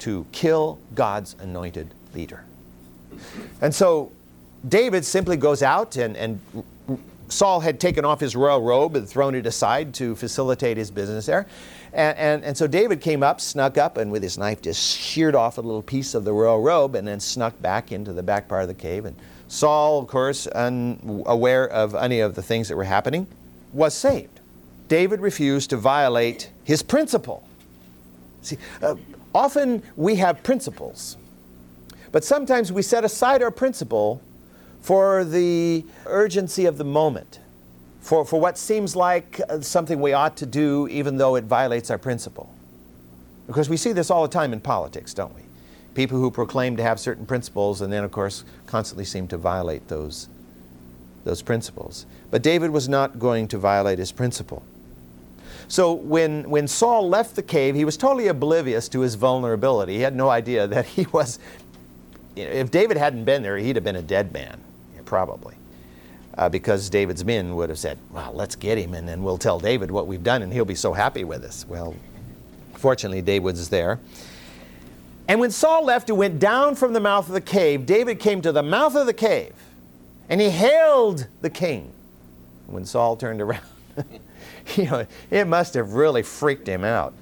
to 0.00 0.26
kill 0.32 0.78
God's 0.94 1.36
anointed 1.40 1.94
leader. 2.14 2.44
And 3.60 3.74
so 3.74 4.12
David 4.68 5.04
simply 5.04 5.36
goes 5.36 5.62
out 5.62 5.96
and, 5.96 6.16
and 6.16 6.40
Saul 7.32 7.60
had 7.60 7.80
taken 7.80 8.04
off 8.04 8.20
his 8.20 8.36
royal 8.36 8.60
robe 8.60 8.94
and 8.94 9.08
thrown 9.08 9.34
it 9.34 9.46
aside 9.46 9.94
to 9.94 10.14
facilitate 10.14 10.76
his 10.76 10.90
business 10.90 11.26
there. 11.26 11.46
And, 11.92 12.16
and, 12.18 12.44
and, 12.44 12.56
so 12.56 12.66
David 12.66 13.00
came 13.00 13.22
up, 13.22 13.40
snuck 13.40 13.78
up, 13.78 13.96
and 13.96 14.12
with 14.12 14.22
his 14.22 14.38
knife 14.38 14.62
just 14.62 14.98
sheared 14.98 15.34
off 15.34 15.58
a 15.58 15.60
little 15.60 15.82
piece 15.82 16.14
of 16.14 16.24
the 16.24 16.32
royal 16.32 16.60
robe 16.60 16.94
and 16.94 17.06
then 17.06 17.20
snuck 17.20 17.60
back 17.60 17.90
into 17.90 18.12
the 18.12 18.22
back 18.22 18.48
part 18.48 18.62
of 18.62 18.68
the 18.68 18.74
cave. 18.74 19.04
And 19.04 19.16
Saul, 19.48 19.98
of 19.98 20.08
course, 20.08 20.46
unaware 20.46 21.68
of 21.68 21.94
any 21.94 22.20
of 22.20 22.34
the 22.34 22.42
things 22.42 22.68
that 22.68 22.76
were 22.76 22.84
happening, 22.84 23.26
was 23.72 23.94
saved. 23.94 24.40
David 24.88 25.20
refused 25.20 25.70
to 25.70 25.76
violate 25.76 26.50
his 26.64 26.82
principle. 26.82 27.46
See, 28.42 28.58
uh, 28.82 28.96
often 29.34 29.82
we 29.96 30.16
have 30.16 30.42
principles, 30.42 31.16
but 32.10 32.24
sometimes 32.24 32.72
we 32.72 32.82
set 32.82 33.04
aside 33.04 33.42
our 33.42 33.50
principle 33.50 34.20
for 34.82 35.24
the 35.24 35.84
urgency 36.06 36.66
of 36.66 36.76
the 36.76 36.84
moment, 36.84 37.40
for, 38.00 38.24
for 38.24 38.40
what 38.40 38.58
seems 38.58 38.94
like 38.94 39.40
uh, 39.48 39.60
something 39.60 40.00
we 40.00 40.12
ought 40.12 40.36
to 40.36 40.46
do 40.46 40.86
even 40.88 41.16
though 41.16 41.36
it 41.36 41.44
violates 41.44 41.90
our 41.90 41.98
principle. 41.98 42.52
Because 43.46 43.68
we 43.68 43.76
see 43.76 43.92
this 43.92 44.10
all 44.10 44.22
the 44.22 44.28
time 44.28 44.52
in 44.52 44.60
politics, 44.60 45.14
don't 45.14 45.34
we? 45.34 45.42
People 45.94 46.18
who 46.18 46.30
proclaim 46.30 46.76
to 46.76 46.82
have 46.82 46.98
certain 46.98 47.26
principles 47.26 47.80
and 47.80 47.92
then, 47.92 48.04
of 48.04 48.10
course, 48.10 48.44
constantly 48.66 49.04
seem 49.04 49.28
to 49.28 49.36
violate 49.36 49.88
those 49.88 50.28
those 51.24 51.42
principles. 51.42 52.06
But 52.30 52.42
David 52.42 52.70
was 52.70 52.88
not 52.88 53.18
going 53.18 53.48
to 53.48 53.58
violate 53.58 53.98
his 53.98 54.12
principle. 54.12 54.62
So 55.68 55.92
when, 55.92 56.48
when 56.50 56.66
Saul 56.68 57.08
left 57.08 57.36
the 57.36 57.42
cave, 57.42 57.74
he 57.74 57.84
was 57.84 57.96
totally 57.96 58.28
oblivious 58.28 58.88
to 58.90 59.00
his 59.00 59.14
vulnerability. 59.14 59.94
He 59.94 60.00
had 60.00 60.14
no 60.16 60.28
idea 60.28 60.66
that 60.66 60.86
he 60.86 61.06
was, 61.12 61.38
you 62.36 62.44
know, 62.44 62.50
if 62.50 62.70
David 62.70 62.96
hadn't 62.96 63.24
been 63.24 63.42
there, 63.42 63.56
he'd 63.56 63.76
have 63.76 63.84
been 63.84 63.96
a 63.96 64.02
dead 64.02 64.32
man, 64.32 64.60
probably. 65.12 65.54
Uh, 66.38 66.48
because 66.48 66.88
David's 66.88 67.22
men 67.22 67.54
would 67.54 67.68
have 67.68 67.78
said, 67.78 67.98
Well, 68.12 68.32
let's 68.32 68.56
get 68.56 68.78
him, 68.78 68.94
and 68.94 69.06
then 69.06 69.22
we'll 69.22 69.36
tell 69.36 69.60
David 69.60 69.90
what 69.90 70.06
we've 70.06 70.22
done, 70.22 70.40
and 70.40 70.50
he'll 70.50 70.64
be 70.64 70.74
so 70.74 70.94
happy 70.94 71.22
with 71.22 71.44
us. 71.44 71.66
Well, 71.68 71.94
fortunately, 72.72 73.20
David 73.20 73.44
was 73.44 73.68
there. 73.68 74.00
And 75.28 75.38
when 75.38 75.50
Saul 75.50 75.84
left 75.84 76.08
and 76.08 76.18
went 76.18 76.38
down 76.38 76.76
from 76.76 76.94
the 76.94 77.00
mouth 77.00 77.28
of 77.28 77.34
the 77.34 77.42
cave, 77.42 77.84
David 77.84 78.20
came 78.20 78.40
to 78.40 78.52
the 78.52 78.62
mouth 78.62 78.94
of 78.94 79.04
the 79.04 79.12
cave, 79.12 79.52
and 80.30 80.40
he 80.40 80.48
hailed 80.48 81.26
the 81.42 81.50
king. 81.50 81.92
When 82.68 82.86
Saul 82.86 83.14
turned 83.16 83.42
around, 83.42 83.66
you 84.76 84.84
know, 84.84 85.06
it 85.30 85.46
must 85.46 85.74
have 85.74 85.92
really 85.92 86.22
freaked 86.22 86.66
him 86.66 86.84
out. 86.84 87.12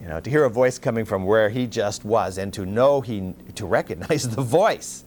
You 0.00 0.06
know, 0.06 0.20
to 0.20 0.30
hear 0.30 0.44
a 0.44 0.50
voice 0.50 0.78
coming 0.78 1.04
from 1.04 1.24
where 1.24 1.48
he 1.48 1.66
just 1.66 2.04
was 2.04 2.38
and 2.38 2.54
to 2.54 2.64
know 2.64 3.00
he, 3.00 3.34
to 3.56 3.66
recognize 3.66 4.28
the 4.28 4.42
voice 4.42 5.03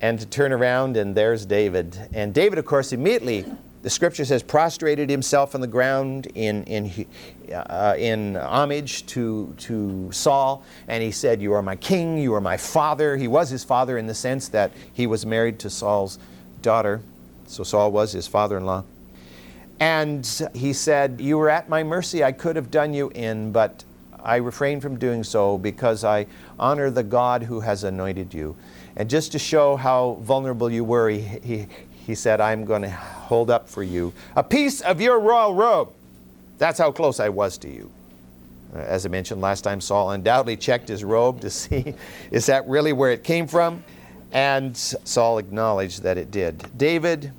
and 0.00 0.18
to 0.18 0.26
turn 0.26 0.52
around 0.52 0.96
and 0.96 1.14
there's 1.14 1.44
David. 1.46 1.98
And 2.12 2.32
David, 2.32 2.58
of 2.58 2.64
course, 2.64 2.92
immediately, 2.92 3.44
the 3.82 3.90
scripture 3.90 4.24
says, 4.24 4.42
prostrated 4.42 5.08
himself 5.08 5.54
on 5.54 5.60
the 5.60 5.66
ground 5.66 6.26
in, 6.34 6.64
in, 6.64 7.06
uh, 7.52 7.94
in 7.98 8.36
homage 8.36 9.06
to, 9.06 9.54
to 9.58 10.10
Saul. 10.12 10.64
And 10.88 11.02
he 11.02 11.10
said, 11.10 11.40
You 11.40 11.54
are 11.54 11.62
my 11.62 11.76
king, 11.76 12.18
you 12.18 12.34
are 12.34 12.40
my 12.40 12.56
father. 12.56 13.16
He 13.16 13.28
was 13.28 13.48
his 13.48 13.64
father 13.64 13.96
in 13.96 14.06
the 14.06 14.14
sense 14.14 14.48
that 14.48 14.72
he 14.92 15.06
was 15.06 15.24
married 15.24 15.58
to 15.60 15.70
Saul's 15.70 16.18
daughter. 16.60 17.00
So 17.46 17.64
Saul 17.64 17.90
was 17.90 18.12
his 18.12 18.26
father 18.26 18.58
in 18.58 18.66
law. 18.66 18.84
And 19.80 20.26
he 20.54 20.74
said, 20.74 21.20
You 21.20 21.38
were 21.38 21.48
at 21.48 21.70
my 21.70 21.82
mercy. 21.82 22.22
I 22.22 22.32
could 22.32 22.56
have 22.56 22.70
done 22.70 22.92
you 22.92 23.08
in, 23.14 23.50
but 23.50 23.82
I 24.22 24.36
refrain 24.36 24.80
from 24.82 24.98
doing 24.98 25.24
so 25.24 25.56
because 25.56 26.04
I 26.04 26.26
honor 26.58 26.90
the 26.90 27.02
God 27.02 27.42
who 27.42 27.60
has 27.60 27.84
anointed 27.84 28.34
you. 28.34 28.56
And 28.96 29.08
just 29.08 29.32
to 29.32 29.38
show 29.38 29.76
how 29.76 30.18
vulnerable 30.20 30.70
you 30.70 30.84
were, 30.84 31.08
he, 31.08 31.20
he, 31.20 31.66
he 32.06 32.14
said, 32.14 32.40
I'm 32.40 32.64
going 32.64 32.82
to 32.82 32.90
hold 32.90 33.50
up 33.50 33.68
for 33.68 33.82
you 33.82 34.12
a 34.36 34.42
piece 34.42 34.80
of 34.80 35.00
your 35.00 35.20
royal 35.20 35.54
robe. 35.54 35.92
That's 36.58 36.78
how 36.78 36.92
close 36.92 37.20
I 37.20 37.28
was 37.28 37.56
to 37.58 37.68
you. 37.68 37.90
Uh, 38.74 38.78
as 38.78 39.06
I 39.06 39.08
mentioned 39.08 39.40
last 39.40 39.62
time, 39.62 39.80
Saul 39.80 40.10
undoubtedly 40.10 40.56
checked 40.56 40.88
his 40.88 41.04
robe 41.04 41.40
to 41.40 41.50
see 41.50 41.94
is 42.30 42.46
that 42.46 42.66
really 42.68 42.92
where 42.92 43.10
it 43.10 43.24
came 43.24 43.46
from? 43.46 43.82
And 44.32 44.76
Saul 44.76 45.38
acknowledged 45.38 46.02
that 46.02 46.18
it 46.18 46.30
did. 46.30 46.64
David 46.76 47.32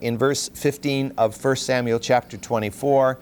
in 0.00 0.18
verse 0.18 0.48
15 0.48 1.14
of 1.18 1.42
1 1.42 1.56
Samuel 1.56 1.98
chapter 1.98 2.36
24, 2.36 3.18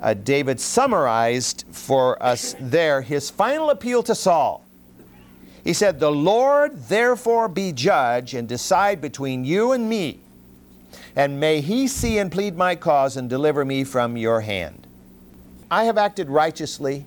uh, 0.00 0.14
David 0.14 0.60
summarized 0.60 1.64
for 1.70 2.22
us 2.22 2.54
there 2.58 3.02
his 3.02 3.30
final 3.30 3.70
appeal 3.70 4.02
to 4.02 4.14
Saul. 4.14 4.64
He 5.64 5.72
said, 5.72 6.00
The 6.00 6.12
Lord 6.12 6.84
therefore 6.88 7.48
be 7.48 7.72
judge 7.72 8.34
and 8.34 8.48
decide 8.48 9.00
between 9.00 9.44
you 9.44 9.72
and 9.72 9.88
me, 9.88 10.20
and 11.14 11.38
may 11.38 11.60
he 11.60 11.86
see 11.86 12.18
and 12.18 12.32
plead 12.32 12.56
my 12.56 12.76
cause 12.76 13.16
and 13.16 13.28
deliver 13.28 13.64
me 13.64 13.84
from 13.84 14.16
your 14.16 14.40
hand. 14.40 14.86
I 15.70 15.84
have 15.84 15.98
acted 15.98 16.28
righteously. 16.28 17.04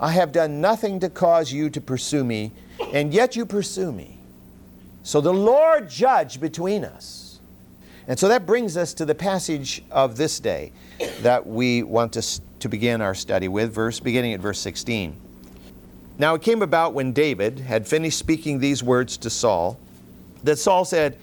I 0.00 0.12
have 0.12 0.30
done 0.30 0.60
nothing 0.60 1.00
to 1.00 1.10
cause 1.10 1.52
you 1.52 1.70
to 1.70 1.80
pursue 1.80 2.22
me, 2.22 2.52
and 2.92 3.12
yet 3.12 3.34
you 3.34 3.44
pursue 3.44 3.90
me. 3.90 4.18
So 5.02 5.20
the 5.20 5.32
Lord 5.32 5.88
judge 5.88 6.40
between 6.40 6.84
us. 6.84 7.40
And 8.06 8.18
so 8.18 8.28
that 8.28 8.46
brings 8.46 8.76
us 8.76 8.94
to 8.94 9.04
the 9.04 9.14
passage 9.14 9.82
of 9.90 10.16
this 10.16 10.40
day 10.40 10.72
that 11.20 11.46
we 11.46 11.82
want 11.82 12.12
to, 12.14 12.40
to 12.60 12.68
begin 12.68 13.00
our 13.00 13.14
study 13.14 13.48
with, 13.48 13.72
verse, 13.72 14.00
beginning 14.00 14.32
at 14.32 14.40
verse 14.40 14.58
16. 14.60 15.16
Now 16.18 16.34
it 16.34 16.42
came 16.42 16.62
about 16.62 16.94
when 16.94 17.12
David 17.12 17.60
had 17.60 17.86
finished 17.86 18.18
speaking 18.18 18.58
these 18.58 18.82
words 18.82 19.16
to 19.18 19.30
Saul, 19.30 19.78
that 20.42 20.58
Saul 20.58 20.84
said, 20.84 21.16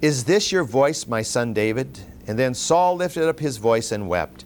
Is 0.00 0.24
this 0.24 0.52
your 0.52 0.62
voice, 0.62 1.08
my 1.08 1.22
son 1.22 1.52
David? 1.52 1.98
And 2.28 2.38
then 2.38 2.54
Saul 2.54 2.96
lifted 2.96 3.28
up 3.28 3.40
his 3.40 3.56
voice 3.56 3.90
and 3.90 4.08
wept. 4.08 4.44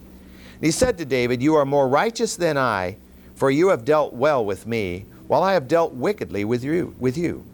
And 0.55 0.65
he 0.65 0.71
said 0.71 0.97
to 0.99 1.05
David, 1.05 1.43
You 1.43 1.55
are 1.55 1.67
more 1.67 1.89
righteous 1.89 2.37
than 2.37 2.57
I, 2.57 2.97
for 3.35 3.51
you 3.51 3.69
have 3.69 3.85
dealt 3.85 4.15
well 4.15 4.45
with 4.45 4.67
me, 4.67 5.05
while 5.27 5.43
I 5.43 5.53
have 5.53 5.69
dealt 5.69 5.93
wickedly 5.93 6.45
with 6.45 6.65
you. 6.65 6.95
With 6.99 7.17
you. 7.17 7.45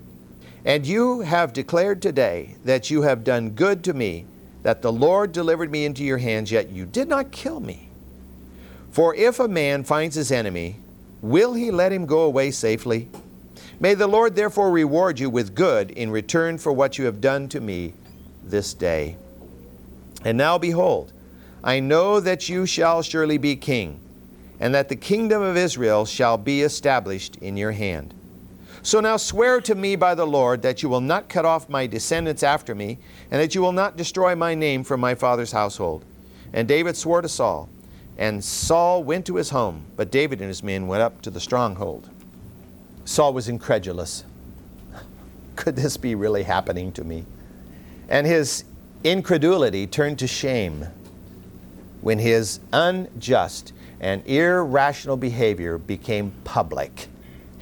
And 0.64 0.86
you 0.86 1.20
have 1.20 1.52
declared 1.52 2.00
today 2.02 2.56
that 2.64 2.90
you 2.90 3.02
have 3.02 3.24
done 3.24 3.50
good 3.50 3.84
to 3.84 3.94
me, 3.94 4.24
that 4.62 4.82
the 4.82 4.92
Lord 4.92 5.32
delivered 5.32 5.70
me 5.70 5.84
into 5.84 6.04
your 6.04 6.18
hands, 6.18 6.50
yet 6.50 6.70
you 6.70 6.86
did 6.86 7.08
not 7.08 7.30
kill 7.30 7.60
me. 7.60 7.88
For 8.90 9.14
if 9.14 9.38
a 9.38 9.46
man 9.46 9.84
finds 9.84 10.16
his 10.16 10.32
enemy, 10.32 10.80
will 11.30 11.54
he 11.54 11.70
let 11.70 11.92
him 11.92 12.06
go 12.06 12.20
away 12.20 12.50
safely? 12.50 13.08
May 13.78 13.94
the 13.94 14.06
Lord 14.06 14.34
therefore 14.34 14.70
reward 14.70 15.18
you 15.20 15.28
with 15.28 15.54
good 15.54 15.90
in 15.90 16.10
return 16.10 16.56
for 16.56 16.72
what 16.72 16.98
you 16.98 17.04
have 17.04 17.20
done 17.20 17.48
to 17.50 17.60
me 17.60 17.92
this 18.42 18.72
day. 18.72 19.16
And 20.24 20.38
now 20.38 20.56
behold, 20.56 21.12
I 21.62 21.80
know 21.80 22.20
that 22.20 22.48
you 22.48 22.64
shall 22.64 23.02
surely 23.02 23.38
be 23.38 23.56
king, 23.56 24.00
and 24.60 24.74
that 24.74 24.88
the 24.88 24.96
kingdom 24.96 25.42
of 25.42 25.56
Israel 25.56 26.06
shall 26.06 26.38
be 26.38 26.62
established 26.62 27.36
in 27.36 27.56
your 27.56 27.72
hand. 27.72 28.14
So 28.82 29.00
now 29.00 29.16
swear 29.16 29.60
to 29.62 29.74
me 29.74 29.96
by 29.96 30.14
the 30.14 30.26
Lord 30.26 30.62
that 30.62 30.82
you 30.82 30.88
will 30.88 31.00
not 31.00 31.28
cut 31.28 31.44
off 31.44 31.68
my 31.68 31.86
descendants 31.86 32.42
after 32.42 32.74
me, 32.74 32.98
and 33.30 33.42
that 33.42 33.54
you 33.54 33.60
will 33.60 33.72
not 33.72 33.96
destroy 33.96 34.36
my 34.36 34.54
name 34.54 34.84
from 34.84 35.00
my 35.00 35.14
father's 35.14 35.52
household. 35.52 36.04
And 36.52 36.68
David 36.68 36.96
swore 36.96 37.20
to 37.20 37.28
Saul. 37.28 37.68
And 38.18 38.42
Saul 38.42 39.04
went 39.04 39.26
to 39.26 39.36
his 39.36 39.50
home, 39.50 39.84
but 39.96 40.10
David 40.10 40.40
and 40.40 40.48
his 40.48 40.62
men 40.62 40.86
went 40.86 41.02
up 41.02 41.20
to 41.22 41.30
the 41.30 41.40
stronghold. 41.40 42.08
Saul 43.04 43.32
was 43.32 43.48
incredulous. 43.48 44.24
Could 45.56 45.76
this 45.76 45.96
be 45.96 46.14
really 46.14 46.42
happening 46.42 46.92
to 46.92 47.04
me? 47.04 47.24
And 48.08 48.26
his 48.26 48.64
incredulity 49.04 49.86
turned 49.86 50.18
to 50.20 50.26
shame 50.26 50.86
when 52.00 52.18
his 52.18 52.60
unjust 52.72 53.72
and 54.00 54.26
irrational 54.26 55.16
behavior 55.16 55.78
became 55.78 56.32
public. 56.44 57.08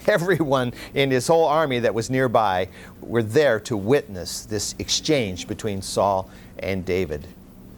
everyone 0.08 0.72
in 0.94 1.10
his 1.10 1.26
whole 1.26 1.46
army 1.46 1.78
that 1.80 1.94
was 1.94 2.10
nearby 2.10 2.68
were 3.00 3.22
there 3.22 3.60
to 3.60 3.76
witness 3.76 4.44
this 4.44 4.74
exchange 4.78 5.48
between 5.48 5.82
Saul 5.82 6.30
and 6.58 6.84
David 6.84 7.26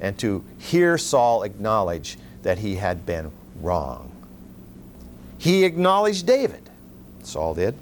and 0.00 0.18
to 0.18 0.44
hear 0.58 0.98
Saul 0.98 1.42
acknowledge 1.44 2.18
that 2.46 2.58
he 2.58 2.76
had 2.76 3.04
been 3.04 3.28
wrong. 3.60 4.08
He 5.36 5.64
acknowledged 5.64 6.28
David, 6.28 6.62
Saul 7.24 7.54
did, 7.54 7.74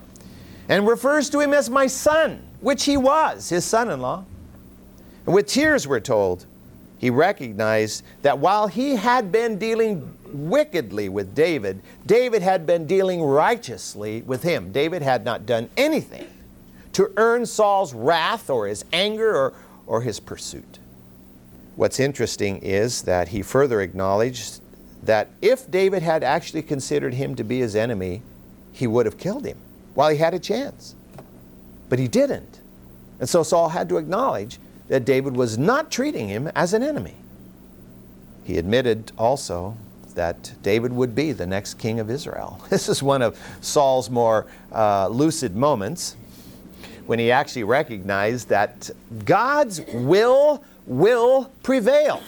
and 0.71 0.88
refers 0.88 1.28
to 1.30 1.40
him 1.40 1.52
as 1.52 1.68
my 1.68 1.87
son, 1.87 2.42
which 2.62 2.85
he 2.85 2.97
was, 2.97 3.50
his 3.50 3.66
son 3.66 3.90
in 3.90 4.00
law. 4.00 4.25
And 5.26 5.35
with 5.35 5.49
tears, 5.49 5.87
we're 5.87 6.00
told, 6.00 6.47
he 6.97 7.11
recognized 7.11 8.04
that 8.23 8.38
while 8.38 8.66
he 8.66 8.97
had 8.97 9.30
been 9.30 9.59
dealing 9.59 10.11
wickedly 10.33 11.11
with 11.11 11.35
David, 11.35 11.83
David 12.06 12.40
had 12.40 12.64
been 12.64 12.87
dealing 12.87 13.21
righteously 13.21 14.23
with 14.23 14.42
him. 14.42 14.73
David 14.73 15.02
had 15.02 15.26
not 15.26 15.44
done 15.44 15.68
anything 15.76 16.26
to 16.94 17.12
earn 17.18 17.44
Saul's 17.44 17.92
wrath 17.92 18.49
or 18.49 18.66
his 18.66 18.87
anger 18.94 19.37
or, 19.37 19.52
or 19.87 20.00
his 20.00 20.21
pursuit. 20.21 20.78
What's 21.76 21.99
interesting 21.99 22.59
is 22.59 23.02
that 23.02 23.28
he 23.28 23.43
further 23.43 23.81
acknowledged 23.81 24.61
that 25.02 25.28
if 25.43 25.71
David 25.71 26.02
had 26.02 26.23
actually 26.23 26.62
considered 26.62 27.14
him 27.14 27.35
to 27.35 27.45
be 27.45 27.59
his 27.61 27.76
enemy, 27.76 28.23
he 28.73 28.87
would 28.87 29.07
have 29.07 29.19
killed 29.19 29.45
him 29.45 29.59
while 29.95 30.11
he 30.11 30.16
had 30.16 30.35
a 30.35 30.38
chance. 30.38 30.95
But 31.88 31.99
he 31.99 32.09
didn't. 32.09 32.61
And 33.21 33.28
so 33.28 33.43
Saul 33.43 33.69
had 33.69 33.88
to 33.90 33.97
acknowledge 33.97 34.59
that 34.88 35.04
David 35.04 35.37
was 35.37 35.59
not 35.59 35.90
treating 35.90 36.28
him 36.28 36.50
as 36.54 36.75
an 36.75 36.83
enemy. 36.83 37.14
He 38.45 38.59
admitted 38.59 39.12
also 39.16 39.76
that 40.14 40.52
David 40.62 40.93
would 40.93 41.14
be 41.14 41.33
the 41.33 41.47
next 41.47 41.75
king 41.75 41.99
of 41.99 42.11
Israel. 42.11 42.61
This 42.71 42.88
is 42.88 43.02
one 43.02 43.23
of 43.23 43.38
Saul's 43.61 44.11
more 44.11 44.47
uh, 44.73 45.09
lucid 45.09 45.57
moments 45.57 46.16
when 47.07 47.19
he 47.19 47.31
actually 47.31 47.64
recognized 47.64 48.49
that 48.49 48.90
God's 49.25 49.81
will 49.93 50.62
will 50.87 51.50
prevail. 51.62 52.23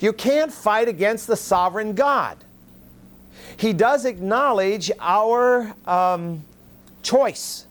You 0.00 0.12
can't 0.12 0.52
fight 0.52 0.88
against 0.88 1.26
the 1.26 1.36
sovereign 1.36 1.94
God. 1.94 2.36
He 3.56 3.72
does 3.72 4.04
acknowledge 4.04 4.90
our 4.98 5.74
um, 5.86 6.44
choice. 7.02 7.66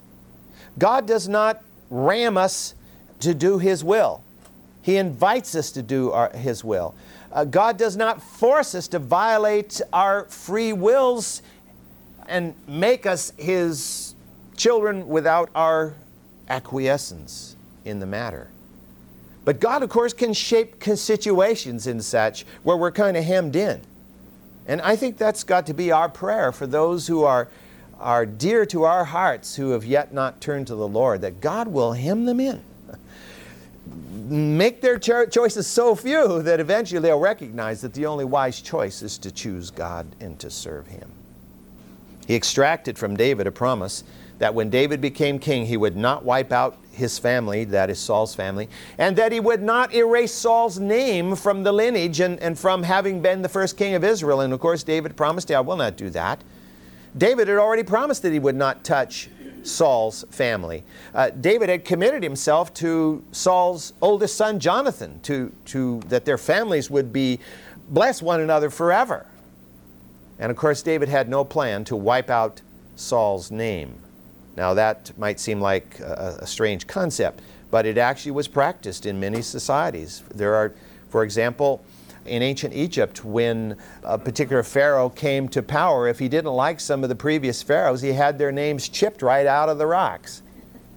God 0.77 1.05
does 1.05 1.27
not 1.27 1.61
ram 1.89 2.37
us 2.37 2.73
to 3.19 3.33
do 3.33 3.57
His 3.57 3.83
will. 3.83 4.23
He 4.81 4.97
invites 4.97 5.55
us 5.55 5.71
to 5.71 5.81
do 5.81 6.11
our, 6.11 6.29
His 6.31 6.63
will. 6.63 6.95
Uh, 7.31 7.45
God 7.45 7.77
does 7.77 7.95
not 7.95 8.21
force 8.21 8.75
us 8.75 8.87
to 8.89 8.99
violate 8.99 9.81
our 9.93 10.25
free 10.25 10.73
wills 10.73 11.41
and 12.27 12.55
make 12.67 13.05
us 13.05 13.33
His 13.37 14.15
children 14.55 15.07
without 15.07 15.49
our 15.55 15.93
acquiescence 16.49 17.55
in 17.85 17.99
the 17.99 18.05
matter. 18.05 18.49
But 19.43 19.59
God, 19.59 19.81
of 19.81 19.89
course, 19.89 20.13
can 20.13 20.33
shape 20.33 20.83
situations 20.83 21.87
in 21.87 22.01
such 22.01 22.45
where 22.63 22.77
we're 22.77 22.91
kind 22.91 23.17
of 23.17 23.23
hemmed 23.23 23.55
in. 23.55 23.81
And 24.67 24.81
I 24.81 24.95
think 24.95 25.17
that's 25.17 25.43
got 25.43 25.65
to 25.67 25.73
be 25.73 25.91
our 25.91 26.09
prayer 26.09 26.51
for 26.51 26.67
those 26.67 27.07
who 27.07 27.23
are, 27.23 27.47
are 27.99 28.25
dear 28.25 28.65
to 28.67 28.83
our 28.83 29.05
hearts 29.05 29.55
who 29.55 29.71
have 29.71 29.83
yet 29.83 30.13
not 30.13 30.39
turned 30.41 30.67
to 30.67 30.75
the 30.75 30.87
Lord, 30.87 31.21
that 31.21 31.41
God 31.41 31.67
will 31.67 31.93
hem 31.93 32.25
them 32.25 32.39
in. 32.39 32.61
Make 34.29 34.81
their 34.81 34.99
cho- 34.99 35.25
choices 35.25 35.65
so 35.65 35.95
few 35.95 36.43
that 36.43 36.59
eventually 36.59 37.01
they'll 37.01 37.19
recognize 37.19 37.81
that 37.81 37.95
the 37.95 38.05
only 38.05 38.25
wise 38.25 38.61
choice 38.61 39.01
is 39.01 39.17
to 39.19 39.31
choose 39.31 39.71
God 39.71 40.05
and 40.19 40.39
to 40.39 40.51
serve 40.51 40.85
Him. 40.87 41.11
He 42.27 42.35
extracted 42.35 42.99
from 42.99 43.17
David 43.17 43.47
a 43.47 43.51
promise 43.51 44.03
that 44.37 44.53
when 44.53 44.69
David 44.69 45.01
became 45.01 45.37
king, 45.37 45.65
he 45.65 45.77
would 45.77 45.95
not 45.95 46.23
wipe 46.23 46.51
out 46.51 46.77
his 47.01 47.19
family, 47.19 47.65
that 47.65 47.89
is 47.89 47.99
Saul's 47.99 48.33
family, 48.33 48.69
and 48.97 49.17
that 49.17 49.33
he 49.33 49.41
would 49.41 49.61
not 49.61 49.93
erase 49.93 50.33
Saul's 50.33 50.79
name 50.79 51.35
from 51.35 51.63
the 51.63 51.73
lineage 51.73 52.21
and, 52.21 52.39
and 52.39 52.57
from 52.57 52.83
having 52.83 53.21
been 53.21 53.41
the 53.41 53.49
first 53.49 53.75
king 53.75 53.95
of 53.95 54.05
Israel. 54.05 54.39
And 54.39 54.53
of 54.53 54.61
course, 54.61 54.83
David 54.83 55.17
promised, 55.17 55.51
I 55.51 55.59
will 55.59 55.75
not 55.75 55.97
do 55.97 56.09
that. 56.11 56.41
David 57.17 57.49
had 57.49 57.57
already 57.57 57.83
promised 57.83 58.21
that 58.21 58.31
he 58.31 58.39
would 58.39 58.55
not 58.55 58.85
touch 58.85 59.29
Saul's 59.63 60.23
family. 60.31 60.83
Uh, 61.13 61.29
David 61.29 61.69
had 61.69 61.83
committed 61.83 62.23
himself 62.23 62.73
to 62.75 63.23
Saul's 63.31 63.93
oldest 64.01 64.37
son, 64.37 64.59
Jonathan, 64.59 65.19
to, 65.23 65.51
to, 65.65 65.99
that 66.07 66.23
their 66.23 66.37
families 66.37 66.89
would 66.89 67.11
be 67.11 67.39
bless 67.89 68.21
one 68.21 68.39
another 68.39 68.69
forever. 68.69 69.25
And 70.39 70.49
of 70.49 70.57
course, 70.57 70.81
David 70.81 71.09
had 71.09 71.29
no 71.29 71.43
plan 71.43 71.83
to 71.85 71.95
wipe 71.95 72.29
out 72.29 72.61
Saul's 72.95 73.51
name. 73.51 73.95
Now, 74.55 74.73
that 74.73 75.11
might 75.17 75.39
seem 75.39 75.61
like 75.61 75.99
a, 75.99 76.39
a, 76.41 76.47
strange 76.47 76.85
concept, 76.87 77.41
but 77.69 77.85
it 77.85 77.97
actually 77.97 78.33
was 78.33 78.47
practiced 78.47 79.05
in 79.05 79.19
many 79.19 79.41
societies. 79.41 80.23
There 80.33 80.55
are, 80.55 80.73
for 81.09 81.23
example, 81.23 81.83
in 82.25 82.41
ancient 82.43 82.73
Egypt, 82.73 83.25
when 83.25 83.77
a 84.03 84.17
particular 84.17 84.61
pharaoh 84.61 85.09
came 85.09 85.47
to 85.49 85.63
power, 85.63 86.07
if 86.07 86.19
he 86.19 86.27
didn't 86.27 86.51
like 86.51 86.79
some 86.79 87.03
of 87.03 87.09
the 87.09 87.15
previous 87.15 87.63
pharaohs, 87.63 88.01
he 88.01 88.11
had 88.11 88.37
their 88.37 88.51
names 88.51 88.89
chipped 88.89 89.21
right 89.21 89.47
out 89.47 89.69
of 89.69 89.77
the 89.77 89.87
rocks. 89.87 90.43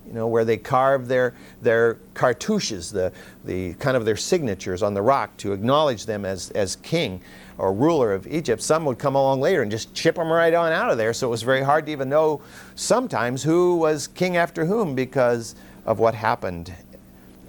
You 0.06 0.12
know, 0.12 0.26
where 0.26 0.44
they 0.44 0.58
carved 0.58 1.06
their, 1.06 1.34
their 1.62 1.94
cartouches, 2.12 2.92
the, 2.92 3.10
the 3.44 3.72
kind 3.74 3.96
of 3.96 4.04
their 4.04 4.16
signatures 4.16 4.82
on 4.82 4.92
the 4.92 5.00
rock 5.00 5.34
to 5.38 5.52
acknowledge 5.52 6.04
them 6.04 6.26
as, 6.26 6.50
as 6.50 6.76
king 6.76 7.22
or 7.58 7.72
ruler 7.72 8.12
of 8.12 8.26
Egypt, 8.26 8.60
some 8.62 8.84
would 8.84 8.98
come 8.98 9.14
along 9.14 9.40
later 9.40 9.62
and 9.62 9.70
just 9.70 9.94
chip 9.94 10.16
them 10.16 10.32
right 10.32 10.54
on 10.54 10.72
out 10.72 10.90
of 10.90 10.98
there. 10.98 11.12
So 11.12 11.28
it 11.28 11.30
was 11.30 11.42
very 11.42 11.62
hard 11.62 11.86
to 11.86 11.92
even 11.92 12.08
know 12.08 12.40
sometimes 12.74 13.42
who 13.42 13.76
was 13.76 14.08
king 14.08 14.36
after 14.36 14.64
whom 14.64 14.94
because 14.94 15.54
of 15.86 15.98
what 15.98 16.14
happened. 16.14 16.74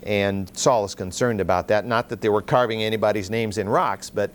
And 0.04 0.56
Saul 0.56 0.86
is 0.86 0.94
concerned 0.94 1.42
about 1.42 1.68
that. 1.70 1.86
Not 1.86 2.10
that 2.10 2.22
they 2.22 2.30
were 2.30 2.44
carving 2.44 2.84
anybody's 2.84 3.30
names 3.30 3.58
in 3.58 3.68
rocks, 3.68 4.10
but 4.10 4.30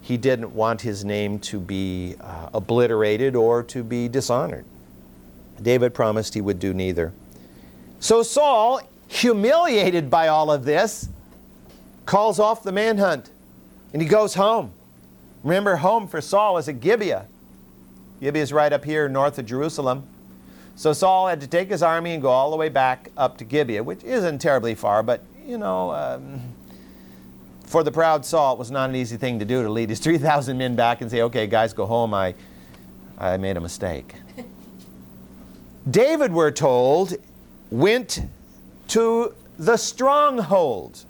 he 0.00 0.16
didn't 0.16 0.54
want 0.54 0.80
his 0.80 1.04
name 1.04 1.38
to 1.40 1.60
be 1.60 2.16
uh, 2.20 2.48
obliterated 2.54 3.36
or 3.36 3.62
to 3.64 3.84
be 3.84 4.08
dishonored. 4.08 4.64
David 5.60 5.92
promised 5.92 6.32
he 6.32 6.40
would 6.40 6.58
do 6.58 6.72
neither. 6.72 7.12
So 8.00 8.22
Saul, 8.22 8.80
humiliated 9.08 10.08
by 10.08 10.28
all 10.28 10.50
of 10.50 10.64
this, 10.64 11.10
calls 12.06 12.38
off 12.38 12.62
the 12.62 12.72
manhunt 12.72 13.30
and 13.92 14.00
he 14.00 14.08
goes 14.08 14.34
home. 14.34 14.72
Remember, 15.42 15.76
home 15.76 16.06
for 16.06 16.20
Saul 16.20 16.58
is 16.58 16.68
at 16.68 16.80
Gibeah. 16.80 17.26
Gibeah 18.20 18.42
is 18.42 18.52
right 18.52 18.72
up 18.72 18.84
here 18.84 19.08
north 19.08 19.38
of 19.38 19.46
Jerusalem. 19.46 20.06
So 20.76 20.92
Saul 20.92 21.28
had 21.28 21.40
to 21.40 21.46
take 21.46 21.68
his 21.68 21.82
army 21.82 22.12
and 22.12 22.22
go 22.22 22.28
all 22.28 22.50
the 22.50 22.56
way 22.56 22.68
back 22.68 23.10
up 23.16 23.38
to 23.38 23.44
Gibeah, 23.44 23.82
which 23.82 24.02
isn't 24.04 24.38
terribly 24.38 24.74
far, 24.74 25.02
but 25.02 25.22
you 25.46 25.58
know, 25.58 25.92
um, 25.92 26.40
for 27.64 27.82
the 27.82 27.92
proud 27.92 28.24
Saul, 28.24 28.54
it 28.54 28.58
was 28.58 28.70
not 28.70 28.90
an 28.90 28.96
easy 28.96 29.16
thing 29.16 29.38
to 29.38 29.44
do 29.44 29.62
to 29.62 29.68
lead 29.68 29.90
his 29.90 29.98
3,000 30.00 30.56
men 30.56 30.76
back 30.76 31.00
and 31.00 31.10
say, 31.10 31.22
okay, 31.22 31.46
guys, 31.46 31.72
go 31.72 31.86
home. 31.86 32.12
I, 32.14 32.34
I 33.18 33.36
made 33.36 33.56
a 33.56 33.60
mistake. 33.60 34.14
David, 35.90 36.32
we're 36.32 36.50
told, 36.50 37.14
went 37.70 38.22
to 38.88 39.34
the 39.58 39.76
stronghold. 39.76 41.04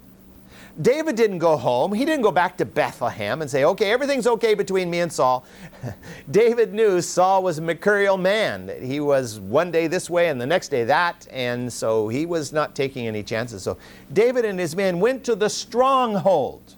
David 0.81 1.17
didn't 1.17 1.39
go 1.39 1.57
home. 1.57 1.93
He 1.93 2.05
didn't 2.05 2.23
go 2.23 2.31
back 2.31 2.57
to 2.59 2.65
Bethlehem 2.65 3.43
and 3.43 3.51
say, 3.51 3.65
okay, 3.65 3.91
everything's 3.91 4.27
okay 4.27 4.55
between 4.55 4.89
me 4.91 5.01
and 5.01 5.13
Saul. 5.13 5.45
David 6.31 6.73
knew 6.73 7.01
Saul 7.01 7.43
was 7.43 7.59
a 7.59 7.63
mercurial 7.63 8.17
man. 8.17 8.71
He 8.81 9.01
was 9.01 9.41
one 9.41 9.71
day 9.71 9.87
this 9.89 10.09
way 10.09 10.29
and 10.29 10.41
the 10.41 10.47
next 10.47 10.69
day 10.69 10.85
that, 10.85 11.27
and 11.31 11.73
so 11.73 12.09
he 12.09 12.25
was 12.25 12.53
not 12.53 12.75
taking 12.75 13.07
any 13.07 13.23
chances. 13.23 13.63
So 13.63 13.79
David 14.13 14.45
and 14.45 14.59
his 14.59 14.77
men 14.77 15.01
went 15.01 15.25
to 15.25 15.35
the 15.35 15.51
stronghold. 15.51 16.75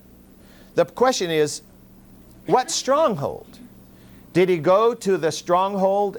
The 0.75 0.87
question 0.87 1.31
is, 1.31 1.63
what 2.47 2.71
stronghold? 2.71 3.59
Did 4.33 4.49
he 4.49 4.57
go 4.57 4.95
to 4.95 5.19
the 5.19 5.31
stronghold, 5.31 6.19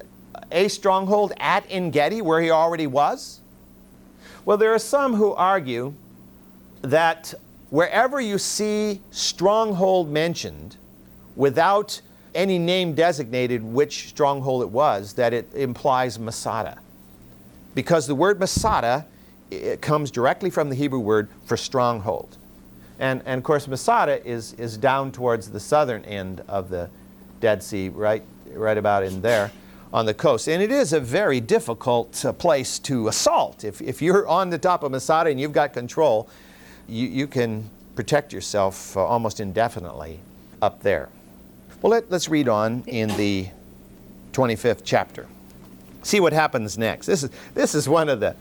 a 0.51 0.67
stronghold 0.67 1.33
at 1.37 1.65
En 1.69 1.89
Gedi 1.89 2.21
where 2.21 2.41
he 2.41 2.51
already 2.51 2.87
was? 2.87 3.41
Well, 4.45 4.57
there 4.57 4.73
are 4.73 4.79
some 4.79 5.15
who 5.15 5.33
argue 5.33 5.93
that 6.81 7.33
wherever 7.73 8.21
you 8.21 8.37
see 8.37 9.01
stronghold 9.09 10.07
mentioned 10.07 10.77
without 11.35 11.99
any 12.35 12.59
name 12.59 12.93
designated 12.93 13.63
which 13.63 14.09
stronghold 14.09 14.61
it 14.61 14.69
was, 14.69 15.13
that 15.13 15.33
it 15.33 15.51
implies 15.55 16.19
Masada. 16.19 16.77
Because 17.73 18.05
the 18.05 18.13
word 18.13 18.39
Masada 18.39 19.07
it 19.49 19.81
comes 19.81 20.11
directly 20.11 20.51
from 20.51 20.69
the 20.69 20.75
Hebrew 20.75 20.99
word 20.99 21.29
for 21.45 21.57
stronghold. 21.57 22.37
And, 22.99 23.23
and 23.25 23.39
of 23.39 23.43
course, 23.43 23.67
Masada 23.67 24.23
is, 24.23 24.53
is 24.53 24.77
down 24.77 25.11
towards 25.11 25.49
the 25.49 25.59
southern 25.59 26.05
end 26.05 26.43
of 26.47 26.69
the 26.69 26.91
Dead 27.39 27.63
Sea, 27.63 27.89
right, 27.89 28.21
right 28.53 28.77
about 28.77 29.03
in 29.03 29.19
there 29.23 29.51
on 29.91 30.05
the 30.05 30.13
coast. 30.13 30.47
And 30.47 30.61
it 30.61 30.71
is 30.71 30.93
a 30.93 30.99
very 30.99 31.39
difficult 31.39 32.23
uh, 32.23 32.33
place 32.33 32.77
to 32.79 33.07
assault. 33.07 33.63
If, 33.63 33.81
if 33.81 33.99
you're 33.99 34.27
on 34.27 34.51
the 34.51 34.59
top 34.59 34.83
of 34.83 34.91
Masada 34.91 35.31
and 35.31 35.39
you've 35.39 35.53
got 35.53 35.73
control, 35.73 36.29
you, 36.87 37.07
you 37.07 37.27
can 37.27 37.69
protect 37.95 38.33
yourself 38.33 38.97
uh, 38.97 39.05
almost 39.05 39.39
indefinitely 39.39 40.19
up 40.61 40.81
there. 40.81 41.09
Well, 41.81 41.91
let, 41.91 42.09
let's 42.09 42.29
read 42.29 42.47
on 42.47 42.83
in 42.87 43.09
the 43.09 43.49
25th 44.31 44.81
chapter. 44.83 45.27
See 46.01 46.19
what 46.19 46.33
happens 46.33 46.77
next. 46.77 47.05
This 47.05 47.23
is, 47.23 47.29
this 47.53 47.75
is 47.75 47.87
one 47.87 48.09
of 48.09 48.19
the 48.19 48.35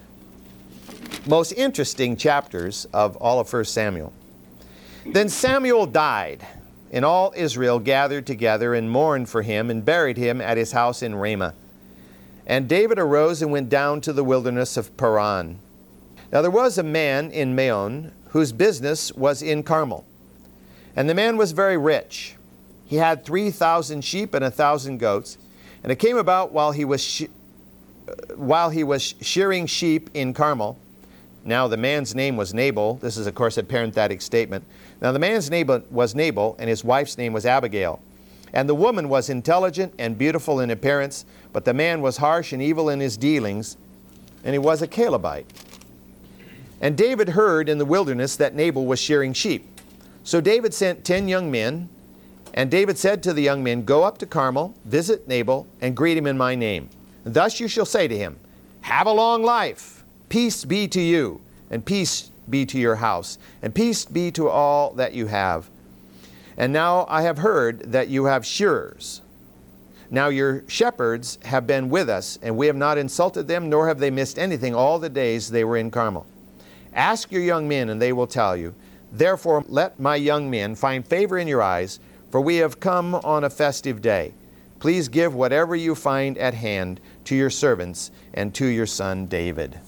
most 1.27 1.53
interesting 1.53 2.17
chapters 2.17 2.87
of 2.93 3.17
all 3.17 3.39
of 3.41 3.53
1 3.53 3.65
Samuel. 3.65 4.13
Then 5.07 5.29
Samuel 5.29 5.87
died, 5.87 6.47
and 6.91 7.05
all 7.05 7.33
Israel 7.37 7.79
gathered 7.79 8.27
together 8.27 8.75
and 8.75 8.91
mourned 8.91 9.29
for 9.29 9.43
him 9.43 9.71
and 9.71 9.85
buried 9.85 10.17
him 10.17 10.41
at 10.41 10.57
his 10.57 10.73
house 10.73 11.03
in 11.03 11.15
Ramah. 11.15 11.55
And 12.47 12.69
David 12.69 12.99
arose 12.99 13.43
and 13.43 13.53
went 13.53 13.69
down 13.69 14.01
to 14.03 14.13
the 14.13 14.25
wilderness 14.25 14.77
of 14.77 14.97
Paran. 14.97 15.59
Now 16.33 16.43
there 16.43 16.51
was 16.51 16.79
a 16.79 16.83
man 16.83 17.31
in 17.31 17.55
Maon 17.55 18.13
whose 18.33 18.51
business 18.53 19.13
was 19.13 19.43
in 19.43 19.63
Carmel. 19.63 20.05
And 20.97 21.09
the 21.09 21.15
man 21.15 21.37
was 21.37 21.53
very 21.53 21.77
rich. 21.77 22.37
He 22.87 22.97
had 22.97 23.25
3,000 23.25 24.03
sheep 24.03 24.35
and 24.35 24.43
a 24.43 24.49
1,000 24.49 24.99
goats. 24.99 25.39
And 25.83 25.93
it 25.93 25.97
came 25.97 26.17
about 26.17 26.53
while 26.53 26.73
he 26.73 26.85
was 26.85 27.03
she- 27.03 27.29
uh, 28.09 28.35
while 28.35 28.71
he 28.71 28.85
was 28.85 29.15
shearing 29.21 29.67
sheep 29.67 30.11
in 30.15 30.33
Carmel. 30.35 30.79
Now 31.45 31.69
the 31.69 31.77
man's 31.77 32.15
name 32.15 32.37
was 32.37 32.55
Nabal. 32.55 32.95
This 32.97 33.17
is, 33.17 33.27
of 33.27 33.35
course, 33.35 33.59
a 33.59 33.63
parenthetic 33.63 34.23
statement. 34.23 34.65
Now 35.01 35.13
the 35.13 35.19
man's 35.19 35.51
name 35.51 35.69
was 35.91 36.15
Nabal, 36.15 36.57
and 36.59 36.69
his 36.71 36.85
wife's 36.85 37.19
name 37.19 37.33
was 37.33 37.45
Abigail. 37.45 38.01
And 38.53 38.69
the 38.69 38.75
woman 38.75 39.09
was 39.09 39.29
intelligent 39.29 39.95
and 39.99 40.17
beautiful 40.17 40.61
in 40.61 40.71
appearance, 40.71 41.25
but 41.53 41.65
the 41.65 41.75
man 41.75 42.01
was 42.01 42.19
harsh 42.19 42.53
and 42.53 42.63
evil 42.63 42.89
in 42.89 43.01
his 43.01 43.17
dealings, 43.17 43.77
and 44.45 44.55
he 44.55 44.59
was 44.59 44.83
a 44.83 44.87
Calebite. 44.87 45.47
And 46.83 46.97
David 46.97 47.31
heard 47.31 47.69
in 47.69 47.79
the 47.79 47.85
wilderness 47.85 48.35
that 48.37 48.57
Nabal 48.57 48.85
was 48.85 48.99
shearing 48.99 49.33
sheep. 49.33 49.81
So 50.25 50.41
David 50.41 50.75
sent 50.75 51.05
ten 51.05 51.29
young 51.29 51.49
men, 51.49 51.89
and 52.55 52.71
David 52.71 52.99
said 52.99 53.23
to 53.23 53.33
the 53.33 53.41
young 53.41 53.63
men, 53.63 53.85
Go 53.85 54.03
up 54.03 54.19
to 54.19 54.27
Carmel, 54.27 54.75
visit 54.85 55.29
Nabal, 55.29 55.67
and 55.81 55.97
greet 55.97 56.19
him 56.19 56.27
in 56.27 56.37
my 56.37 56.57
name. 56.57 56.91
And 57.25 57.35
thus 57.35 57.61
you 57.61 57.69
shall 57.69 57.87
say 57.87 58.09
to 58.09 58.19
him, 58.19 58.37
Have 58.83 59.07
a 59.07 59.13
long 59.13 59.45
life, 59.45 60.05
peace 60.29 60.65
be 60.65 60.89
to 60.89 61.01
you, 61.01 61.41
and 61.71 61.85
peace 61.85 62.33
be 62.51 62.67
to 62.67 62.79
your 62.79 62.97
house, 62.97 63.39
and 63.63 63.73
peace 63.73 64.05
be 64.05 64.33
to 64.33 64.49
all 64.49 64.93
that 64.95 65.13
you 65.13 65.29
have. 65.29 65.71
And 66.57 66.73
now 66.73 67.07
I 67.09 67.23
have 67.23 67.39
heard 67.39 67.93
that 67.93 68.09
you 68.09 68.25
have 68.25 68.45
shearers. 68.45 69.23
Now 70.11 70.29
your 70.29 70.65
shepherds 70.67 71.39
have 71.45 71.67
been 71.67 71.89
with 71.89 72.11
us, 72.11 72.41
and 72.43 72.57
we 72.57 72.67
have 72.67 72.77
not 72.77 72.99
insulted 72.99 73.47
them, 73.47 73.71
nor 73.71 73.87
have 73.87 74.01
they 74.01 74.11
missed 74.11 74.39
anything 74.39 74.75
all 74.75 74.99
the 74.99 75.09
days 75.09 75.49
they 75.49 75.65
were 75.65 75.77
in 75.77 75.93
Carmel. 75.93 76.27
Ask 76.95 77.33
your 77.33 77.43
young 77.43 77.69
men, 77.69 77.89
and 77.89 78.01
they 78.01 78.13
will 78.13 78.27
tell 78.27 78.57
you. 78.57 78.75
Therefore, 79.11 79.65
let 79.69 80.01
my 80.01 80.17
young 80.17 80.51
men 80.51 80.75
find 80.75 81.07
favor 81.07 81.39
in 81.39 81.49
your 81.49 81.63
eyes, 81.63 82.01
for 82.31 82.41
we 82.41 82.57
have 82.57 82.81
come 82.81 83.15
on 83.15 83.45
a 83.45 83.51
festive 83.51 84.01
day. 84.01 84.33
Please 84.79 85.09
give 85.09 85.35
whatever 85.35 85.77
you 85.77 85.95
find 85.95 86.37
at 86.39 86.55
hand 86.55 87.01
to 87.25 87.37
your 87.37 87.51
servants 87.51 88.11
and 88.35 88.55
to 88.55 88.67
your 88.67 88.87
son 88.87 89.27
David. 89.27 89.79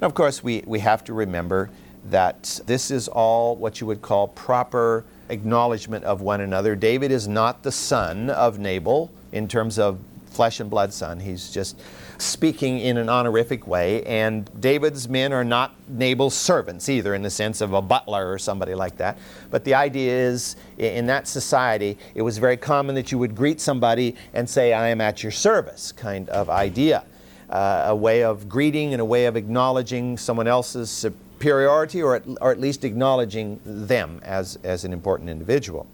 Now, 0.00 0.08
of 0.08 0.14
course, 0.14 0.42
we, 0.42 0.62
we 0.66 0.80
have 0.80 1.04
to 1.04 1.14
remember 1.14 1.70
that 2.10 2.60
this 2.66 2.90
is 2.90 3.08
all 3.08 3.56
what 3.56 3.80
you 3.80 3.86
would 3.86 4.02
call 4.02 4.28
proper 4.28 5.04
acknowledgement 5.30 6.04
of 6.04 6.20
one 6.20 6.40
another. 6.40 6.76
David 6.76 7.10
is 7.10 7.26
not 7.26 7.62
the 7.62 7.72
son 7.72 8.28
of 8.28 8.58
Nabal 8.58 9.10
in 9.32 9.48
terms 9.48 9.78
of 9.78 9.98
flesh 10.26 10.60
and 10.60 10.68
blood 10.68 10.92
son. 10.92 11.20
He's 11.20 11.50
just 11.50 11.80
speaking 12.18 12.78
in 12.78 12.96
an 12.96 13.08
honorific 13.08 13.66
way. 13.66 14.02
And 14.04 14.50
David's 14.60 15.08
men 15.08 15.32
are 15.32 15.44
not 15.44 15.74
Nabal's 15.88 16.34
servants 16.34 16.88
either, 16.88 17.14
in 17.14 17.22
the 17.22 17.30
sense 17.30 17.60
of 17.60 17.72
a 17.72 17.82
butler 17.82 18.30
or 18.30 18.38
somebody 18.38 18.74
like 18.74 18.96
that. 18.98 19.18
But 19.50 19.64
the 19.64 19.74
idea 19.74 20.12
is, 20.12 20.56
in 20.78 21.06
that 21.06 21.28
society, 21.28 21.98
it 22.14 22.22
was 22.22 22.38
very 22.38 22.56
common 22.56 22.94
that 22.94 23.12
you 23.12 23.18
would 23.18 23.34
greet 23.34 23.60
somebody 23.60 24.16
and 24.32 24.48
say, 24.48 24.72
I 24.72 24.88
am 24.88 25.00
at 25.00 25.22
your 25.22 25.32
service, 25.32 25.92
kind 25.92 26.28
of 26.28 26.50
idea. 26.50 27.04
Uh, 27.50 27.84
a 27.88 27.96
way 27.96 28.24
of 28.24 28.48
greeting 28.48 28.94
and 28.94 29.00
a 29.00 29.04
way 29.04 29.26
of 29.26 29.36
acknowledging 29.36 30.16
someone 30.16 30.48
else's 30.48 30.90
superiority 30.90 32.02
or 32.02 32.16
at, 32.16 32.24
or 32.40 32.50
at 32.50 32.58
least 32.58 32.84
acknowledging 32.84 33.60
them 33.64 34.20
as, 34.24 34.58
as 34.64 34.84
an 34.84 34.92
important 34.92 35.28
individual. 35.28 35.86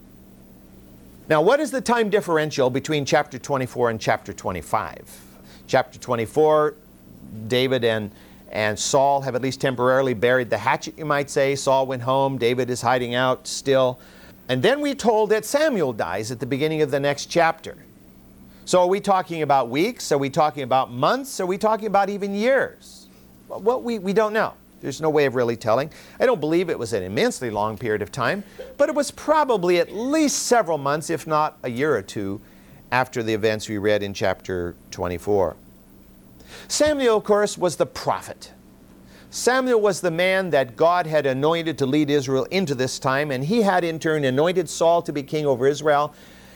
Now, 1.27 1.41
what 1.41 1.59
is 1.59 1.71
the 1.71 1.81
time 1.81 2.09
differential 2.09 2.69
between 2.69 3.05
chapter 3.05 3.37
24 3.37 3.91
and 3.91 4.01
chapter 4.01 4.33
25? 4.33 5.30
Chapter 5.71 5.99
24, 5.99 6.75
David 7.47 7.85
and, 7.85 8.11
and 8.51 8.77
Saul 8.77 9.21
have 9.21 9.35
at 9.35 9.41
least 9.41 9.61
temporarily 9.61 10.13
buried 10.13 10.49
the 10.49 10.57
hatchet, 10.57 10.97
you 10.97 11.05
might 11.05 11.29
say. 11.29 11.55
Saul 11.55 11.87
went 11.87 12.01
home, 12.01 12.37
David 12.37 12.69
is 12.69 12.81
hiding 12.81 13.15
out 13.15 13.47
still. 13.47 13.97
And 14.49 14.61
then 14.61 14.81
we're 14.81 14.95
told 14.95 15.29
that 15.29 15.45
Samuel 15.45 15.93
dies 15.93 16.29
at 16.29 16.41
the 16.41 16.45
beginning 16.45 16.81
of 16.81 16.91
the 16.91 16.99
next 16.99 17.27
chapter. 17.27 17.77
So 18.65 18.81
are 18.81 18.87
we 18.87 18.99
talking 18.99 19.43
about 19.43 19.69
weeks? 19.69 20.11
Are 20.11 20.17
we 20.17 20.29
talking 20.29 20.63
about 20.63 20.91
months? 20.91 21.39
Are 21.39 21.45
we 21.45 21.57
talking 21.57 21.87
about 21.87 22.09
even 22.09 22.35
years? 22.35 23.07
Well, 23.47 23.81
we, 23.81 23.97
we 23.97 24.11
don't 24.11 24.33
know. 24.33 24.55
There's 24.81 24.99
no 24.99 25.09
way 25.09 25.23
of 25.23 25.35
really 25.35 25.55
telling. 25.55 25.89
I 26.19 26.25
don't 26.25 26.41
believe 26.41 26.69
it 26.69 26.77
was 26.77 26.91
an 26.91 27.03
immensely 27.03 27.49
long 27.49 27.77
period 27.77 28.01
of 28.01 28.11
time, 28.11 28.43
but 28.75 28.89
it 28.89 28.95
was 28.95 29.09
probably 29.09 29.79
at 29.79 29.93
least 29.95 30.47
several 30.47 30.77
months, 30.77 31.09
if 31.09 31.25
not 31.25 31.57
a 31.63 31.69
year 31.69 31.95
or 31.95 32.01
two, 32.01 32.41
after 32.91 33.23
the 33.23 33.33
events 33.33 33.69
we 33.69 33.77
read 33.77 34.03
in 34.03 34.13
chapter 34.13 34.75
24. 34.91 35.55
Samuel, 36.67 37.17
of 37.17 37.23
course, 37.23 37.57
was 37.57 37.75
the 37.75 37.85
prophet. 37.85 38.51
Samuel 39.29 39.79
was 39.79 40.01
the 40.01 40.11
man 40.11 40.49
that 40.49 40.75
God 40.75 41.07
had 41.07 41.25
anointed 41.25 41.77
to 41.77 41.85
lead 41.85 42.09
Israel 42.09 42.45
into 42.51 42.75
this 42.75 42.99
time, 42.99 43.31
and 43.31 43.45
he 43.45 43.61
had 43.61 43.83
in 43.83 43.97
turn 43.97 44.25
anointed 44.25 44.69
Saul 44.69 45.01
to 45.03 45.13
be 45.13 45.23
king 45.23 45.45
over 45.45 45.67
Israel, 45.67 46.13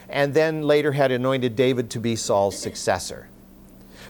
and 0.09 0.33
then 0.33 0.61
later 0.61 0.91
had 0.91 1.11
anointed 1.11 1.55
David 1.55 1.89
to 1.91 1.99
be 1.99 2.15
Saul's 2.15 2.57
successor. 2.57 3.29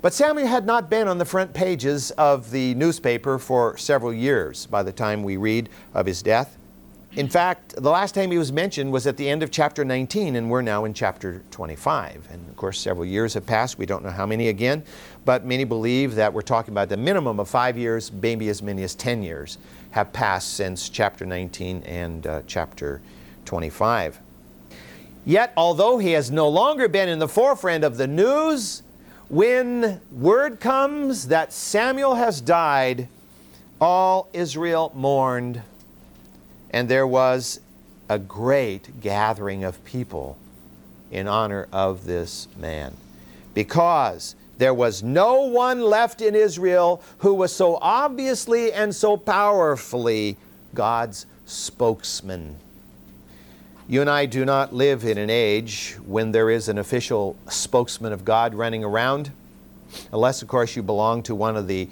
But 0.02 0.13
Samuel 0.13 0.48
had 0.48 0.65
not 0.65 0.89
been 0.89 1.08
on 1.08 1.17
the 1.17 1.26
front 1.26 1.54
pages 1.54 2.12
of 2.12 2.52
the 2.52 2.74
newspaper 2.76 3.39
for 3.39 3.78
several 3.78 4.13
years 4.13 4.65
by 4.65 4.84
the 4.84 4.91
time 4.91 5.24
we 5.24 5.38
read 5.38 5.69
of 5.93 6.06
his 6.06 6.21
death. 6.21 6.58
In 7.15 7.30
fact, 7.30 7.76
the 7.78 7.89
last 7.89 8.13
time 8.13 8.30
he 8.30 8.38
was 8.38 8.52
mentioned 8.52 8.91
was 8.91 9.08
at 9.08 9.15
the 9.15 9.30
end 9.30 9.41
of 9.41 9.50
chapter 9.50 9.86
19, 9.86 10.36
and 10.36 10.50
we're 10.50 10.62
now 10.62 10.84
in 10.84 10.93
chapter 10.93 11.43
25. 11.52 12.28
And 12.30 12.50
of 12.50 12.58
course, 12.58 12.78
several 12.78 13.06
years 13.06 13.36
have 13.36 13.45
passed. 13.45 13.78
We 13.78 13.86
don't 13.86 14.04
know 14.04 14.12
how 14.12 14.26
many 14.26 14.50
again, 14.50 14.84
but 15.25 15.43
many 15.43 15.63
believe 15.63 16.15
that 16.15 16.31
we're 16.31 16.43
talking 16.43 16.73
about 16.73 16.88
the 16.88 16.97
minimum 16.97 17.39
of 17.39 17.49
five 17.49 17.77
years, 17.77 18.11
maybe 18.11 18.47
as 18.47 18.61
many 18.61 18.83
as 18.83 18.95
10 18.95 19.23
years 19.23 19.57
have 19.91 20.13
passed 20.13 20.53
since 20.53 20.88
chapter 20.88 21.25
19 21.25 21.83
and 21.83 22.27
uh, 22.27 22.41
chapter 22.45 23.01
25. 23.45 24.19
Yet, 25.25 25.51
although 25.57 25.97
he 25.97 26.11
has 26.11 26.29
no 26.29 26.47
longer 26.47 26.88
been 26.88 27.09
in 27.09 27.17
the 27.17 27.27
forefront 27.27 27.83
of 27.83 27.97
the 27.97 28.05
news, 28.05 28.83
when 29.27 29.99
word 30.11 30.59
comes 30.59 31.29
that 31.29 31.51
Samuel 31.51 32.15
has 32.15 32.41
died, 32.41 33.07
all 33.81 34.29
Israel 34.33 34.91
mourned, 34.93 35.63
and 36.69 36.88
there 36.88 37.07
was 37.07 37.59
a 38.07 38.19
great 38.19 39.01
gathering 39.01 39.63
of 39.63 39.83
people 39.83 40.38
in 41.09 41.27
honor 41.27 41.67
of 41.71 42.05
this 42.05 42.47
man. 42.57 42.93
Because 43.55 44.35
there 44.58 44.74
was 44.74 45.04
no 45.04 45.41
one 45.41 45.82
left 45.82 46.22
in 46.22 46.36
Israel 46.36 47.02
who 47.20 47.34
was 47.34 47.54
so 47.54 47.78
obviously 47.82 48.72
and 48.72 48.96
so 48.96 49.18
powerfully 49.18 50.38
God's 50.74 51.26
spokesman. 51.46 52.58
You 53.88 54.02
and 54.02 54.10
I 54.10 54.26
do 54.26 54.46
not 54.46 54.74
live 54.74 55.06
in 55.06 55.18
an 55.18 55.30
age 55.30 55.96
when 56.06 56.32
there 56.32 56.50
is 56.50 56.70
an 56.70 56.78
official 56.78 57.36
spokesman 57.50 58.13
of 58.13 58.26
God 58.26 58.56
running 58.56 58.84
around, 58.84 59.32
unless, 60.12 60.41
of 60.41 60.48
course, 60.48 60.76
you 60.76 60.82
belong 60.82 61.22
to 61.24 61.36
one 61.36 61.56
of 61.56 61.68
the 61.68 61.88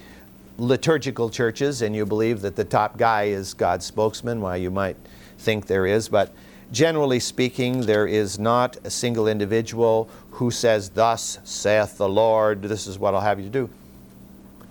liturgical 0.58 1.30
churches 1.30 1.82
and 1.82 1.96
you 1.96 2.06
believe 2.06 2.42
that 2.42 2.56
the 2.56 2.64
top 2.64 2.98
guy 2.98 3.24
is 3.26 3.54
God's 3.54 3.86
spokesman. 3.86 4.42
Well, 4.42 4.58
you 4.58 4.72
might 4.72 4.96
think 5.38 5.68
there 5.68 5.86
is, 5.86 6.10
but 6.10 6.34
generally 6.74 7.20
speaking, 7.20 7.82
there 7.82 8.08
is 8.08 8.40
not 8.40 8.76
a 8.84 8.90
single 8.90 9.28
individual 9.28 10.10
who 10.32 10.50
says, 10.50 10.90
Thus 10.90 11.38
saith 11.44 11.98
the 11.98 12.10
Lord, 12.10 12.64
this 12.64 12.88
is 12.88 12.98
what 12.98 13.14
I'll 13.14 13.22
have 13.22 13.40
you 13.40 13.50
do. 13.50 13.70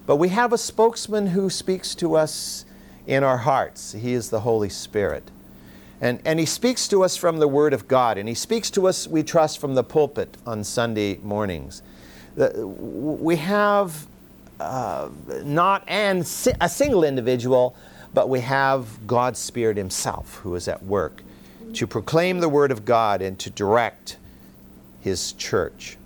But 0.04 0.16
we 0.16 0.28
have 0.30 0.52
a 0.52 0.58
spokesman 0.58 1.28
who 1.28 1.48
speaks 1.48 1.94
to 1.94 2.16
us 2.16 2.64
in 3.06 3.22
our 3.22 3.38
hearts. 3.38 3.92
He 3.92 4.14
is 4.14 4.30
the 4.30 4.40
Holy 4.40 4.68
Spirit. 4.68 5.30
And, 6.00 6.20
and 6.24 6.40
he 6.40 6.46
speaks 6.46 6.88
to 6.88 7.04
us 7.04 7.16
from 7.16 7.38
the 7.38 7.46
Word 7.46 7.72
of 7.72 7.86
God, 7.86 8.18
and 8.18 8.28
he 8.28 8.34
speaks 8.34 8.68
to 8.72 8.88
us, 8.88 9.06
we 9.06 9.22
trust, 9.22 9.60
from 9.60 9.76
the 9.76 9.84
pulpit 9.84 10.36
on 10.44 10.64
Sunday 10.64 11.18
mornings. 11.22 11.82
The, 12.34 12.66
we 12.66 13.36
have 13.36 14.08
uh, 14.58 15.08
not 15.44 15.84
an, 15.86 16.24
a 16.60 16.68
single 16.68 17.04
individual, 17.04 17.76
but 18.12 18.28
we 18.28 18.40
have 18.40 19.06
God's 19.06 19.38
Spirit 19.38 19.76
Himself 19.76 20.38
who 20.38 20.56
is 20.56 20.66
at 20.66 20.82
work 20.82 21.22
to 21.74 21.86
proclaim 21.86 22.40
the 22.40 22.48
Word 22.48 22.70
of 22.70 22.84
God 22.84 23.22
and 23.22 23.38
to 23.40 23.50
direct 23.50 24.16
His 25.00 25.32
church. 25.32 25.96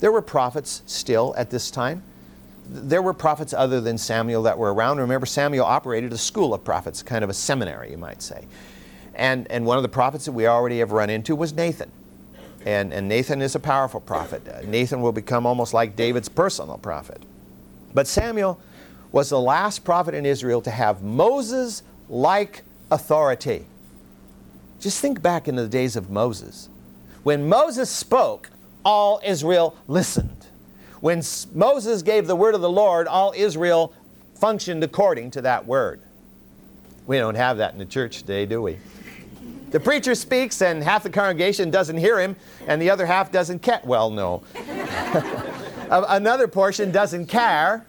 There 0.00 0.12
were 0.12 0.22
prophets 0.22 0.82
still 0.86 1.34
at 1.36 1.50
this 1.50 1.70
time. 1.70 2.02
There 2.68 3.02
were 3.02 3.14
prophets 3.14 3.52
other 3.52 3.80
than 3.80 3.96
Samuel 3.96 4.42
that 4.42 4.58
were 4.58 4.74
around. 4.74 4.98
Remember, 4.98 5.26
Samuel 5.26 5.64
operated 5.64 6.12
a 6.12 6.18
school 6.18 6.52
of 6.52 6.64
prophets, 6.64 7.02
kind 7.02 7.22
of 7.22 7.30
a 7.30 7.34
seminary, 7.34 7.90
you 7.90 7.96
might 7.96 8.22
say. 8.22 8.46
And, 9.14 9.50
and 9.50 9.64
one 9.64 9.78
of 9.78 9.82
the 9.82 9.88
prophets 9.88 10.26
that 10.26 10.32
we 10.32 10.46
already 10.46 10.80
have 10.80 10.92
run 10.92 11.08
into 11.08 11.34
was 11.34 11.52
Nathan. 11.52 11.90
And, 12.66 12.92
and 12.92 13.08
Nathan 13.08 13.40
is 13.40 13.54
a 13.54 13.60
powerful 13.60 14.00
prophet. 14.00 14.46
Uh, 14.48 14.60
Nathan 14.66 15.00
will 15.00 15.12
become 15.12 15.46
almost 15.46 15.72
like 15.72 15.94
David's 15.94 16.28
personal 16.28 16.78
prophet. 16.78 17.22
But 17.94 18.08
Samuel 18.08 18.60
was 19.12 19.30
the 19.30 19.40
last 19.40 19.84
prophet 19.84 20.14
in 20.14 20.26
Israel 20.26 20.60
to 20.62 20.70
have 20.70 21.02
Moses 21.02 21.82
like 22.08 22.62
authority. 22.90 23.64
Just 24.80 25.00
think 25.00 25.22
back 25.22 25.48
into 25.48 25.62
the 25.62 25.68
days 25.68 25.96
of 25.96 26.10
Moses. 26.10 26.68
When 27.22 27.48
Moses 27.48 27.90
spoke, 27.90 28.50
all 28.84 29.20
Israel 29.24 29.76
listened. 29.88 30.46
When 31.00 31.22
Moses 31.54 32.02
gave 32.02 32.26
the 32.26 32.36
word 32.36 32.54
of 32.54 32.60
the 32.60 32.70
Lord, 32.70 33.06
all 33.06 33.32
Israel 33.36 33.92
functioned 34.34 34.84
according 34.84 35.32
to 35.32 35.42
that 35.42 35.66
word. 35.66 36.00
We 37.06 37.18
don't 37.18 37.34
have 37.34 37.58
that 37.58 37.72
in 37.72 37.78
the 37.78 37.86
church 37.86 38.18
today, 38.18 38.46
do 38.46 38.62
we? 38.62 38.78
The 39.70 39.80
preacher 39.80 40.14
speaks 40.14 40.62
and 40.62 40.82
half 40.82 41.02
the 41.02 41.10
congregation 41.10 41.70
doesn't 41.70 41.96
hear 41.96 42.20
him 42.20 42.36
and 42.66 42.80
the 42.80 42.90
other 42.90 43.06
half 43.06 43.32
doesn't 43.32 43.60
care. 43.60 43.80
Well, 43.84 44.10
no. 44.10 44.42
another 45.90 46.48
portion 46.48 46.92
doesn't 46.92 47.26
care. 47.26 47.84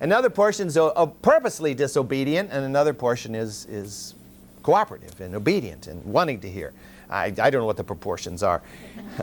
Another 0.00 0.30
portion 0.30 0.66
is 0.66 0.76
uh, 0.76 1.06
purposely 1.22 1.74
disobedient 1.74 2.50
and 2.50 2.64
another 2.64 2.92
portion 2.92 3.34
is, 3.34 3.66
is 3.66 4.14
cooperative 4.62 5.20
and 5.20 5.34
obedient 5.34 5.86
and 5.86 6.04
wanting 6.04 6.40
to 6.40 6.50
hear. 6.50 6.72
I, 7.10 7.26
I 7.26 7.50
don't 7.50 7.60
know 7.60 7.66
what 7.66 7.76
the 7.76 7.84
proportions 7.84 8.42
are. 8.42 8.62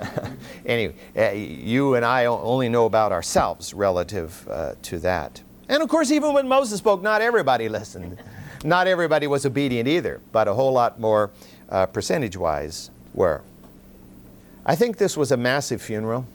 anyway, 0.65 0.95
uh, 1.17 1.31
you 1.31 1.95
and 1.95 2.05
I 2.05 2.25
only 2.25 2.69
know 2.69 2.85
about 2.85 3.11
ourselves 3.11 3.73
relative 3.73 4.47
uh, 4.49 4.75
to 4.83 4.99
that. 4.99 5.41
And 5.67 5.81
of 5.81 5.89
course, 5.89 6.11
even 6.11 6.33
when 6.33 6.47
Moses 6.47 6.79
spoke, 6.79 7.01
not 7.01 7.21
everybody 7.21 7.69
listened. 7.69 8.17
Not 8.63 8.87
everybody 8.87 9.27
was 9.27 9.45
obedient 9.45 9.87
either, 9.87 10.19
but 10.31 10.47
a 10.47 10.53
whole 10.53 10.73
lot 10.73 10.99
more 10.99 11.31
uh, 11.69 11.85
percentage 11.85 12.35
wise 12.35 12.89
were. 13.13 13.41
I 14.65 14.75
think 14.75 14.97
this 14.97 15.15
was 15.15 15.31
a 15.31 15.37
massive 15.37 15.81
funeral. 15.81 16.25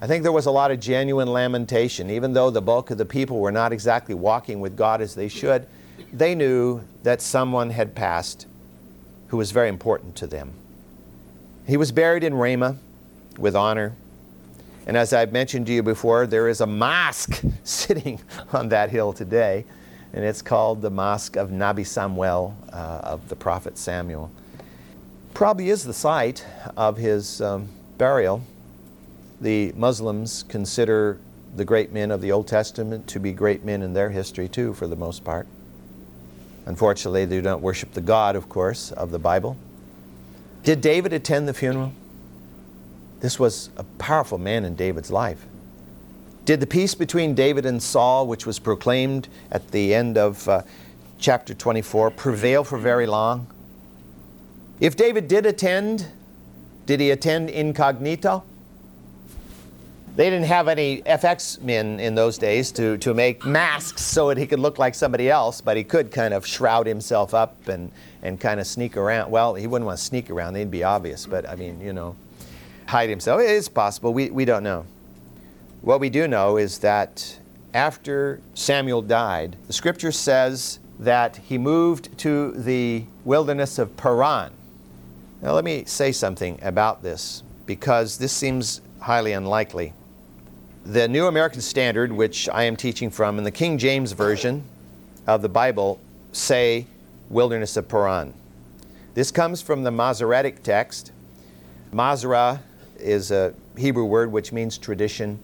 I 0.00 0.06
think 0.06 0.22
there 0.22 0.32
was 0.32 0.46
a 0.46 0.50
lot 0.50 0.70
of 0.70 0.80
genuine 0.80 1.32
lamentation. 1.32 2.10
Even 2.10 2.32
though 2.32 2.50
the 2.50 2.62
bulk 2.62 2.90
of 2.90 2.98
the 2.98 3.04
people 3.04 3.38
were 3.40 3.52
not 3.52 3.72
exactly 3.72 4.14
walking 4.14 4.60
with 4.60 4.76
God 4.76 5.00
as 5.00 5.14
they 5.14 5.28
should, 5.28 5.66
they 6.12 6.34
knew 6.34 6.82
that 7.06 7.22
someone 7.22 7.70
had 7.70 7.94
passed 7.94 8.48
who 9.28 9.36
was 9.36 9.52
very 9.52 9.68
important 9.68 10.16
to 10.16 10.26
them. 10.26 10.52
He 11.64 11.76
was 11.76 11.92
buried 11.92 12.24
in 12.24 12.34
Ramah 12.34 12.78
with 13.38 13.54
honor. 13.54 13.94
And 14.88 14.96
as 14.96 15.12
I've 15.12 15.30
mentioned 15.30 15.68
to 15.68 15.72
you 15.72 15.84
before, 15.84 16.26
there 16.26 16.48
is 16.48 16.60
a 16.60 16.66
mosque 16.66 17.40
sitting 17.62 18.20
on 18.52 18.70
that 18.70 18.90
hill 18.90 19.12
today 19.12 19.64
and 20.14 20.24
it's 20.24 20.42
called 20.42 20.82
the 20.82 20.90
Mosque 20.90 21.36
of 21.36 21.50
Nabi 21.50 21.86
Samuel, 21.86 22.56
uh, 22.72 23.02
of 23.04 23.28
the 23.28 23.36
prophet 23.36 23.78
Samuel. 23.78 24.32
Probably 25.32 25.68
is 25.68 25.84
the 25.84 25.94
site 25.94 26.44
of 26.76 26.96
his 26.96 27.40
um, 27.40 27.68
burial. 27.98 28.42
The 29.40 29.70
Muslims 29.76 30.42
consider 30.48 31.20
the 31.54 31.64
great 31.64 31.92
men 31.92 32.10
of 32.10 32.20
the 32.20 32.32
Old 32.32 32.48
Testament 32.48 33.06
to 33.06 33.20
be 33.20 33.30
great 33.30 33.64
men 33.64 33.82
in 33.84 33.92
their 33.92 34.10
history 34.10 34.48
too, 34.48 34.74
for 34.74 34.88
the 34.88 34.96
most 34.96 35.22
part. 35.22 35.46
Unfortunately, 36.66 37.24
they 37.24 37.36
do 37.36 37.42
not 37.42 37.60
worship 37.60 37.92
the 37.92 38.00
God, 38.00 38.36
of 38.36 38.48
course, 38.48 38.90
of 38.92 39.12
the 39.12 39.18
Bible. 39.18 39.56
Did 40.64 40.80
David 40.80 41.12
attend 41.12 41.46
the 41.46 41.54
funeral? 41.54 41.92
This 43.20 43.38
was 43.38 43.70
a 43.76 43.84
powerful 43.84 44.36
man 44.36 44.64
in 44.64 44.74
David's 44.74 45.10
life. 45.10 45.46
Did 46.44 46.60
the 46.60 46.66
peace 46.66 46.94
between 46.94 47.34
David 47.34 47.66
and 47.66 47.82
Saul, 47.82 48.26
which 48.26 48.46
was 48.46 48.58
proclaimed 48.58 49.28
at 49.50 49.70
the 49.70 49.94
end 49.94 50.18
of 50.18 50.48
uh, 50.48 50.62
chapter 51.18 51.54
24, 51.54 52.10
prevail 52.10 52.62
for 52.64 52.78
very 52.78 53.06
long? 53.06 53.46
If 54.80 54.96
David 54.96 55.28
did 55.28 55.46
attend, 55.46 56.06
did 56.84 57.00
he 57.00 57.10
attend 57.10 57.48
incognito? 57.48 58.44
They 60.16 60.30
didn't 60.30 60.46
have 60.46 60.66
any 60.66 61.02
FX 61.02 61.60
men 61.60 62.00
in 62.00 62.14
those 62.14 62.38
days 62.38 62.72
to, 62.72 62.96
to 62.98 63.12
make 63.12 63.44
masks 63.44 64.00
so 64.00 64.28
that 64.28 64.38
he 64.38 64.46
could 64.46 64.58
look 64.58 64.78
like 64.78 64.94
somebody 64.94 65.28
else, 65.28 65.60
but 65.60 65.76
he 65.76 65.84
could 65.84 66.10
kind 66.10 66.32
of 66.32 66.46
shroud 66.46 66.86
himself 66.86 67.34
up 67.34 67.68
and, 67.68 67.92
and 68.22 68.40
kind 68.40 68.58
of 68.58 68.66
sneak 68.66 68.96
around. 68.96 69.30
Well, 69.30 69.54
he 69.54 69.66
wouldn't 69.66 69.84
want 69.84 69.98
to 69.98 70.04
sneak 70.04 70.30
around, 70.30 70.54
they'd 70.54 70.70
be 70.70 70.82
obvious, 70.82 71.26
but 71.26 71.46
I 71.46 71.54
mean, 71.54 71.82
you 71.82 71.92
know, 71.92 72.16
hide 72.86 73.10
himself. 73.10 73.42
It's 73.42 73.68
possible, 73.68 74.14
we, 74.14 74.30
we 74.30 74.46
don't 74.46 74.62
know. 74.62 74.86
What 75.82 76.00
we 76.00 76.08
do 76.08 76.26
know 76.26 76.56
is 76.56 76.78
that 76.78 77.38
after 77.74 78.40
Samuel 78.54 79.02
died, 79.02 79.56
the 79.66 79.74
scripture 79.74 80.12
says 80.12 80.78
that 80.98 81.36
he 81.36 81.58
moved 81.58 82.16
to 82.20 82.52
the 82.52 83.04
wilderness 83.26 83.78
of 83.78 83.98
Paran. 83.98 84.52
Now, 85.42 85.52
let 85.52 85.64
me 85.64 85.84
say 85.84 86.10
something 86.10 86.58
about 86.62 87.02
this 87.02 87.42
because 87.66 88.16
this 88.16 88.32
seems 88.32 88.80
highly 89.00 89.32
unlikely. 89.32 89.92
The 90.88 91.08
New 91.08 91.26
American 91.26 91.62
Standard, 91.62 92.12
which 92.12 92.48
I 92.48 92.62
am 92.62 92.76
teaching 92.76 93.10
from, 93.10 93.38
and 93.38 93.46
the 93.46 93.50
King 93.50 93.76
James 93.76 94.12
Version 94.12 94.62
of 95.26 95.42
the 95.42 95.48
Bible 95.48 95.98
say 96.30 96.86
wilderness 97.28 97.76
of 97.76 97.88
Paran. 97.88 98.32
This 99.14 99.32
comes 99.32 99.60
from 99.60 99.82
the 99.82 99.90
Masoretic 99.90 100.62
text. 100.62 101.10
Masora 101.92 102.60
is 103.00 103.32
a 103.32 103.52
Hebrew 103.76 104.04
word 104.04 104.30
which 104.30 104.52
means 104.52 104.78
tradition. 104.78 105.40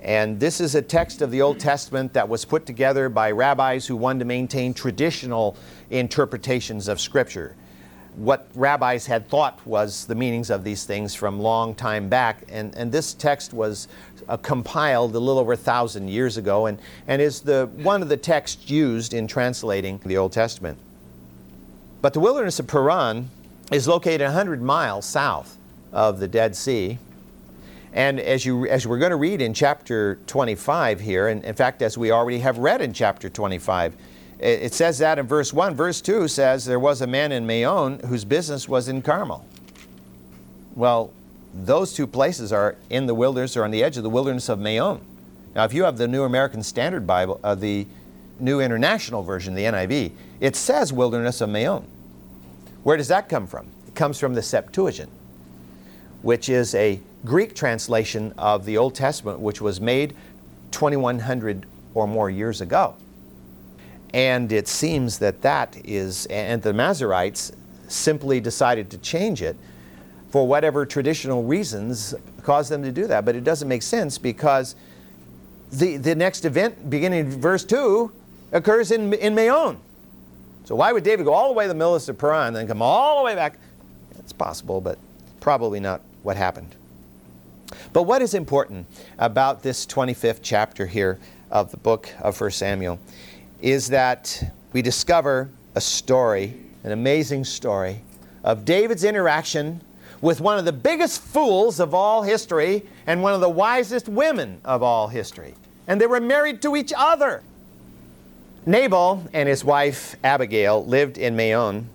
And 0.00 0.40
this 0.40 0.60
is 0.60 0.74
a 0.74 0.82
text 0.82 1.22
of 1.22 1.30
the 1.30 1.40
Old 1.40 1.60
Testament 1.60 2.12
that 2.14 2.28
was 2.28 2.44
put 2.44 2.66
together 2.66 3.08
by 3.08 3.30
rabbis 3.30 3.86
who 3.86 3.94
wanted 3.94 4.18
to 4.18 4.24
maintain 4.24 4.74
traditional 4.74 5.56
interpretations 5.90 6.88
of 6.88 7.00
Scripture 7.00 7.54
what 8.16 8.46
rabbis 8.54 9.06
had 9.06 9.28
thought 9.28 9.64
was 9.66 10.06
the 10.06 10.14
meanings 10.14 10.50
of 10.50 10.64
these 10.64 10.84
things 10.84 11.14
from 11.14 11.40
long 11.40 11.74
time 11.74 12.08
back. 12.08 12.42
And, 12.48 12.74
and 12.76 12.92
this 12.92 13.14
text 13.14 13.52
was 13.52 13.88
uh, 14.28 14.36
compiled 14.36 15.14
a 15.14 15.18
little 15.18 15.38
over 15.38 15.52
a 15.52 15.56
thousand 15.56 16.08
years 16.08 16.36
ago 16.36 16.66
and, 16.66 16.78
and 17.08 17.20
is 17.20 17.40
the, 17.40 17.68
one 17.76 18.02
of 18.02 18.08
the 18.08 18.16
texts 18.16 18.70
used 18.70 19.14
in 19.14 19.26
translating 19.26 20.00
the 20.04 20.16
Old 20.16 20.32
Testament. 20.32 20.78
But 22.02 22.12
the 22.12 22.20
wilderness 22.20 22.58
of 22.58 22.66
Paran 22.66 23.30
is 23.72 23.88
located 23.88 24.22
100 24.22 24.62
miles 24.62 25.06
south 25.06 25.56
of 25.92 26.20
the 26.20 26.28
Dead 26.28 26.54
Sea. 26.54 26.98
And 27.92 28.18
as, 28.20 28.44
you, 28.44 28.66
as 28.66 28.86
we're 28.86 28.98
going 28.98 29.10
to 29.10 29.16
read 29.16 29.40
in 29.40 29.54
chapter 29.54 30.18
25 30.26 31.00
here, 31.00 31.28
and 31.28 31.44
in 31.44 31.54
fact, 31.54 31.80
as 31.80 31.96
we 31.96 32.10
already 32.10 32.40
have 32.40 32.58
read 32.58 32.82
in 32.82 32.92
chapter 32.92 33.30
25, 33.30 33.94
it 34.38 34.74
says 34.74 34.98
that 34.98 35.18
in 35.18 35.26
verse 35.26 35.52
1. 35.52 35.74
Verse 35.74 36.00
2 36.00 36.28
says, 36.28 36.64
There 36.64 36.80
was 36.80 37.00
a 37.00 37.06
man 37.06 37.32
in 37.32 37.46
Maon 37.46 38.00
whose 38.00 38.24
business 38.24 38.68
was 38.68 38.88
in 38.88 39.00
Carmel. 39.00 39.46
Well, 40.74 41.12
those 41.54 41.92
two 41.92 42.06
places 42.06 42.52
are 42.52 42.76
in 42.90 43.06
the 43.06 43.14
wilderness 43.14 43.56
or 43.56 43.64
on 43.64 43.70
the 43.70 43.84
edge 43.84 43.96
of 43.96 44.02
the 44.02 44.10
wilderness 44.10 44.48
of 44.48 44.58
Maon. 44.58 45.00
Now, 45.54 45.64
if 45.64 45.72
you 45.72 45.84
have 45.84 45.98
the 45.98 46.08
New 46.08 46.24
American 46.24 46.62
Standard 46.64 47.06
Bible, 47.06 47.38
uh, 47.44 47.54
the 47.54 47.86
New 48.40 48.60
International 48.60 49.22
Version, 49.22 49.54
the 49.54 49.62
NIV, 49.62 50.10
it 50.40 50.56
says 50.56 50.92
wilderness 50.92 51.40
of 51.40 51.48
Maon. 51.48 51.86
Where 52.82 52.96
does 52.96 53.08
that 53.08 53.28
come 53.28 53.46
from? 53.46 53.68
It 53.86 53.94
comes 53.94 54.18
from 54.18 54.34
the 54.34 54.42
Septuagint, 54.42 55.10
which 56.22 56.48
is 56.48 56.74
a 56.74 57.00
Greek 57.24 57.54
translation 57.54 58.34
of 58.36 58.64
the 58.64 58.76
Old 58.76 58.96
Testament, 58.96 59.38
which 59.38 59.60
was 59.60 59.80
made 59.80 60.14
2100 60.72 61.66
or 61.94 62.08
more 62.08 62.28
years 62.28 62.60
ago. 62.60 62.96
And 64.14 64.52
it 64.52 64.68
seems 64.68 65.18
that 65.18 65.42
that 65.42 65.76
is, 65.84 66.26
and 66.26 66.62
the 66.62 66.72
Masoretes 66.72 67.50
simply 67.88 68.38
decided 68.38 68.88
to 68.90 68.98
change 68.98 69.42
it 69.42 69.56
for 70.30 70.46
whatever 70.46 70.86
traditional 70.86 71.42
reasons 71.42 72.14
caused 72.44 72.70
them 72.70 72.84
to 72.84 72.92
do 72.92 73.08
that. 73.08 73.24
But 73.24 73.34
it 73.34 73.42
doesn't 73.42 73.66
make 73.66 73.82
sense 73.82 74.16
because 74.16 74.76
the, 75.72 75.96
the 75.96 76.14
next 76.14 76.44
event, 76.44 76.88
beginning 76.88 77.32
in 77.32 77.40
verse 77.40 77.64
2, 77.64 78.12
occurs 78.52 78.92
in, 78.92 79.12
in 79.14 79.34
Maon. 79.34 79.80
So 80.64 80.76
why 80.76 80.92
would 80.92 81.02
David 81.02 81.24
go 81.24 81.32
all 81.32 81.48
the 81.48 81.54
way 81.54 81.64
to 81.64 81.68
the 81.68 81.74
middle 81.74 81.96
of 81.96 82.18
Paran 82.18 82.48
and 82.48 82.56
then 82.56 82.68
come 82.68 82.82
all 82.82 83.18
the 83.18 83.24
way 83.24 83.34
back? 83.34 83.58
It's 84.20 84.32
possible, 84.32 84.80
but 84.80 84.96
probably 85.40 85.80
not 85.80 86.00
what 86.22 86.36
happened. 86.36 86.72
But 87.92 88.04
what 88.04 88.22
is 88.22 88.32
important 88.32 88.86
about 89.18 89.64
this 89.64 89.84
25th 89.86 90.38
chapter 90.40 90.86
here 90.86 91.18
of 91.50 91.72
the 91.72 91.76
book 91.78 92.08
of 92.20 92.40
1 92.40 92.52
Samuel 92.52 93.00
is 93.60 93.88
that 93.88 94.52
we 94.72 94.82
discover 94.82 95.48
a 95.74 95.80
story, 95.80 96.54
an 96.82 96.92
amazing 96.92 97.44
story, 97.44 98.00
of 98.42 98.64
David's 98.64 99.04
interaction 99.04 99.80
with 100.20 100.40
one 100.40 100.58
of 100.58 100.64
the 100.64 100.72
biggest 100.72 101.20
fools 101.20 101.80
of 101.80 101.94
all 101.94 102.22
history 102.22 102.82
and 103.06 103.22
one 103.22 103.34
of 103.34 103.40
the 103.40 103.48
wisest 103.48 104.08
women 104.08 104.60
of 104.64 104.82
all 104.82 105.08
history. 105.08 105.54
And 105.86 106.00
they 106.00 106.06
were 106.06 106.20
married 106.20 106.62
to 106.62 106.76
each 106.76 106.92
other. 106.96 107.42
Nabal 108.66 109.22
and 109.34 109.48
his 109.48 109.64
wife 109.64 110.16
Abigail 110.24 110.84
lived 110.86 111.18
in 111.18 111.36
Maon, 111.36 111.88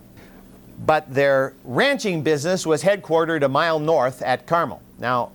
but 0.85 1.11
their 1.11 1.53
ranching 1.63 2.21
business 2.21 2.65
was 2.65 2.83
headquartered 2.83 3.43
a 3.43 3.49
mile 3.49 3.79
north 3.79 4.21
at 4.21 4.45
Carmel. 4.45 4.81
Now, 4.99 5.31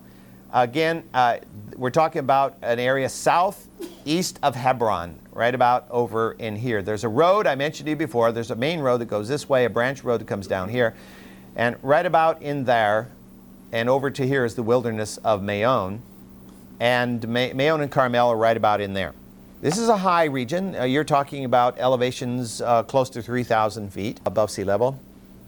again, 0.52 1.02
uh, 1.12 1.38
we're 1.76 1.90
talking 1.90 2.20
about 2.20 2.56
an 2.62 2.78
area 2.78 3.08
southeast 3.08 4.38
of 4.42 4.54
Hebron, 4.54 5.18
right 5.34 5.54
about 5.54 5.86
over 5.90 6.32
in 6.32 6.56
here. 6.56 6.80
There's 6.82 7.04
a 7.04 7.08
road 7.08 7.46
I 7.46 7.56
mentioned 7.56 7.86
to 7.86 7.90
you 7.90 7.96
before. 7.96 8.32
There's 8.32 8.52
a 8.52 8.56
main 8.56 8.80
road 8.80 8.98
that 8.98 9.06
goes 9.06 9.28
this 9.28 9.48
way, 9.48 9.64
a 9.64 9.70
branch 9.70 10.04
road 10.04 10.20
that 10.20 10.28
comes 10.28 10.46
down 10.46 10.68
here. 10.68 10.94
And 11.56 11.76
right 11.82 12.06
about 12.06 12.40
in 12.40 12.64
there 12.64 13.08
and 13.72 13.88
over 13.88 14.10
to 14.10 14.26
here 14.26 14.44
is 14.44 14.54
the 14.54 14.62
wilderness 14.62 15.16
of 15.18 15.42
Maon. 15.42 16.00
And 16.80 17.26
Maon 17.28 17.80
and 17.80 17.90
Carmel 17.90 18.30
are 18.30 18.36
right 18.36 18.56
about 18.56 18.80
in 18.80 18.94
there. 18.94 19.12
This 19.60 19.78
is 19.78 19.88
a 19.88 19.96
high 19.96 20.24
region. 20.24 20.76
Uh, 20.76 20.84
you're 20.84 21.04
talking 21.04 21.44
about 21.44 21.78
elevations 21.78 22.60
uh, 22.60 22.82
close 22.82 23.08
to 23.10 23.22
3,000 23.22 23.92
feet 23.92 24.20
above 24.26 24.50
sea 24.50 24.64
level. 24.64 25.00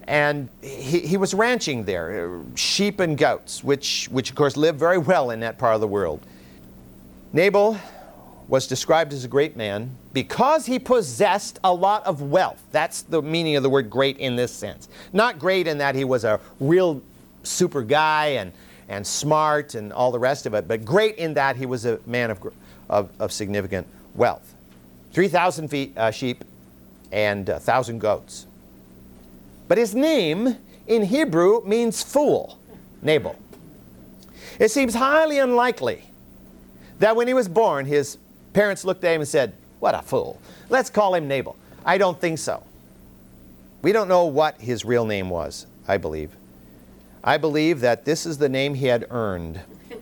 And 0.08 0.48
he, 0.62 1.00
he 1.00 1.16
was 1.16 1.34
ranching 1.34 1.84
there, 1.84 2.28
uh, 2.28 2.56
sheep 2.56 3.00
and 3.00 3.18
goats, 3.18 3.62
which, 3.62 4.08
which 4.10 4.30
of 4.30 4.36
course 4.36 4.56
live 4.56 4.76
very 4.76 4.98
well 4.98 5.30
in 5.30 5.40
that 5.40 5.58
part 5.58 5.74
of 5.74 5.80
the 5.80 5.88
world. 5.88 6.24
Nabal 7.32 7.78
was 8.48 8.66
described 8.66 9.12
as 9.12 9.24
a 9.24 9.28
great 9.28 9.56
man 9.56 9.90
because 10.12 10.66
he 10.66 10.78
possessed 10.78 11.58
a 11.64 11.72
lot 11.72 12.04
of 12.06 12.22
wealth. 12.22 12.62
That's 12.70 13.02
the 13.02 13.20
meaning 13.20 13.56
of 13.56 13.62
the 13.62 13.70
word 13.70 13.90
great 13.90 14.18
in 14.18 14.36
this 14.36 14.52
sense. 14.52 14.88
Not 15.12 15.38
great 15.38 15.66
in 15.66 15.78
that 15.78 15.94
he 15.94 16.04
was 16.04 16.24
a 16.24 16.40
real 16.60 17.02
super 17.42 17.82
guy 17.82 18.26
and, 18.26 18.52
and 18.88 19.06
smart 19.06 19.74
and 19.74 19.92
all 19.92 20.12
the 20.12 20.18
rest 20.18 20.46
of 20.46 20.54
it, 20.54 20.68
but 20.68 20.84
great 20.84 21.16
in 21.16 21.34
that 21.34 21.56
he 21.56 21.66
was 21.66 21.86
a 21.86 21.98
man 22.06 22.30
of, 22.30 22.52
of, 22.88 23.10
of 23.18 23.32
significant 23.32 23.86
wealth. 24.14 24.54
3,000 25.12 25.68
feet, 25.68 25.96
uh, 25.96 26.10
sheep 26.10 26.44
and 27.10 27.48
1,000 27.48 27.98
goats. 27.98 28.46
But 29.66 29.78
his 29.78 29.94
name 29.94 30.56
in 30.86 31.02
Hebrew 31.02 31.64
means 31.64 32.02
fool, 32.02 32.58
Nabal. 33.02 33.36
It 34.60 34.70
seems 34.70 34.94
highly 34.94 35.38
unlikely 35.38 36.04
that 37.00 37.16
when 37.16 37.26
he 37.26 37.34
was 37.34 37.48
born, 37.48 37.84
his 37.86 38.18
Parents 38.56 38.86
looked 38.86 39.04
at 39.04 39.12
him 39.12 39.20
and 39.20 39.28
said, 39.28 39.52
What 39.80 39.94
a 39.94 40.00
fool. 40.00 40.40
Let's 40.70 40.88
call 40.88 41.14
him 41.14 41.28
Nabal. 41.28 41.56
I 41.84 41.98
don't 41.98 42.18
think 42.18 42.38
so. 42.38 42.62
We 43.82 43.92
don't 43.92 44.08
know 44.08 44.24
what 44.24 44.58
his 44.58 44.82
real 44.82 45.04
name 45.04 45.28
was, 45.28 45.66
I 45.86 45.98
believe. 45.98 46.30
I 47.22 47.36
believe 47.36 47.80
that 47.80 48.06
this 48.06 48.24
is 48.24 48.38
the 48.38 48.48
name 48.48 48.72
he 48.72 48.86
had 48.86 49.04
earned. 49.10 49.60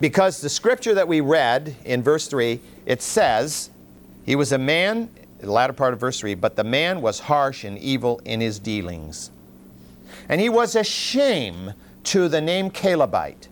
because 0.00 0.40
the 0.40 0.48
scripture 0.48 0.94
that 0.94 1.06
we 1.06 1.20
read 1.20 1.76
in 1.84 2.02
verse 2.02 2.26
3, 2.26 2.58
it 2.86 3.02
says, 3.02 3.70
He 4.24 4.34
was 4.34 4.50
a 4.50 4.58
man, 4.58 5.08
the 5.38 5.52
latter 5.52 5.72
part 5.72 5.94
of 5.94 6.00
verse 6.00 6.18
3, 6.18 6.34
but 6.34 6.56
the 6.56 6.64
man 6.64 7.02
was 7.02 7.20
harsh 7.20 7.62
and 7.62 7.78
evil 7.78 8.20
in 8.24 8.40
his 8.40 8.58
dealings. 8.58 9.30
And 10.28 10.40
he 10.40 10.48
was 10.48 10.74
a 10.74 10.82
shame 10.82 11.74
to 12.02 12.28
the 12.28 12.40
name 12.40 12.70
Calebite 12.70 13.46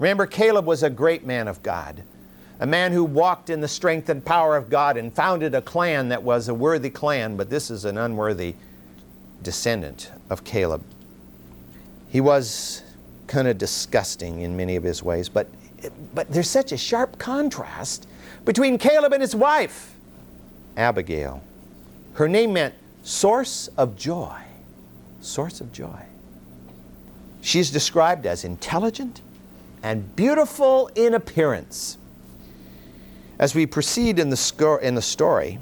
Remember, 0.00 0.26
Caleb 0.26 0.64
was 0.64 0.82
a 0.82 0.90
great 0.90 1.26
man 1.26 1.46
of 1.46 1.62
God, 1.62 2.02
a 2.58 2.66
man 2.66 2.90
who 2.90 3.04
walked 3.04 3.50
in 3.50 3.60
the 3.60 3.68
strength 3.68 4.08
and 4.08 4.24
power 4.24 4.56
of 4.56 4.70
God 4.70 4.96
and 4.96 5.14
founded 5.14 5.54
a 5.54 5.60
clan 5.60 6.08
that 6.08 6.22
was 6.22 6.48
a 6.48 6.54
worthy 6.54 6.88
clan, 6.88 7.36
but 7.36 7.50
this 7.50 7.70
is 7.70 7.84
an 7.84 7.98
unworthy 7.98 8.54
descendant 9.42 10.10
of 10.30 10.42
Caleb. 10.42 10.82
He 12.08 12.22
was 12.22 12.82
kind 13.26 13.46
of 13.46 13.58
disgusting 13.58 14.40
in 14.40 14.56
many 14.56 14.74
of 14.74 14.82
his 14.82 15.02
ways, 15.02 15.28
but, 15.28 15.48
but 16.14 16.30
there's 16.30 16.48
such 16.50 16.72
a 16.72 16.78
sharp 16.78 17.18
contrast 17.18 18.08
between 18.46 18.78
Caleb 18.78 19.12
and 19.12 19.20
his 19.20 19.36
wife. 19.36 19.94
Abigail. 20.78 21.42
Her 22.14 22.26
name 22.26 22.54
meant 22.54 22.74
source 23.02 23.68
of 23.76 23.96
joy. 23.96 24.40
Source 25.20 25.60
of 25.60 25.72
joy. 25.72 26.04
She's 27.42 27.70
described 27.70 28.24
as 28.24 28.44
intelligent 28.44 29.20
and 29.82 30.14
beautiful 30.16 30.90
in 30.94 31.14
appearance. 31.14 31.98
As 33.38 33.54
we 33.54 33.66
proceed 33.66 34.18
in 34.18 34.30
the, 34.30 34.36
sco- 34.36 34.76
in 34.76 34.94
the 34.94 35.02
story, 35.02 35.58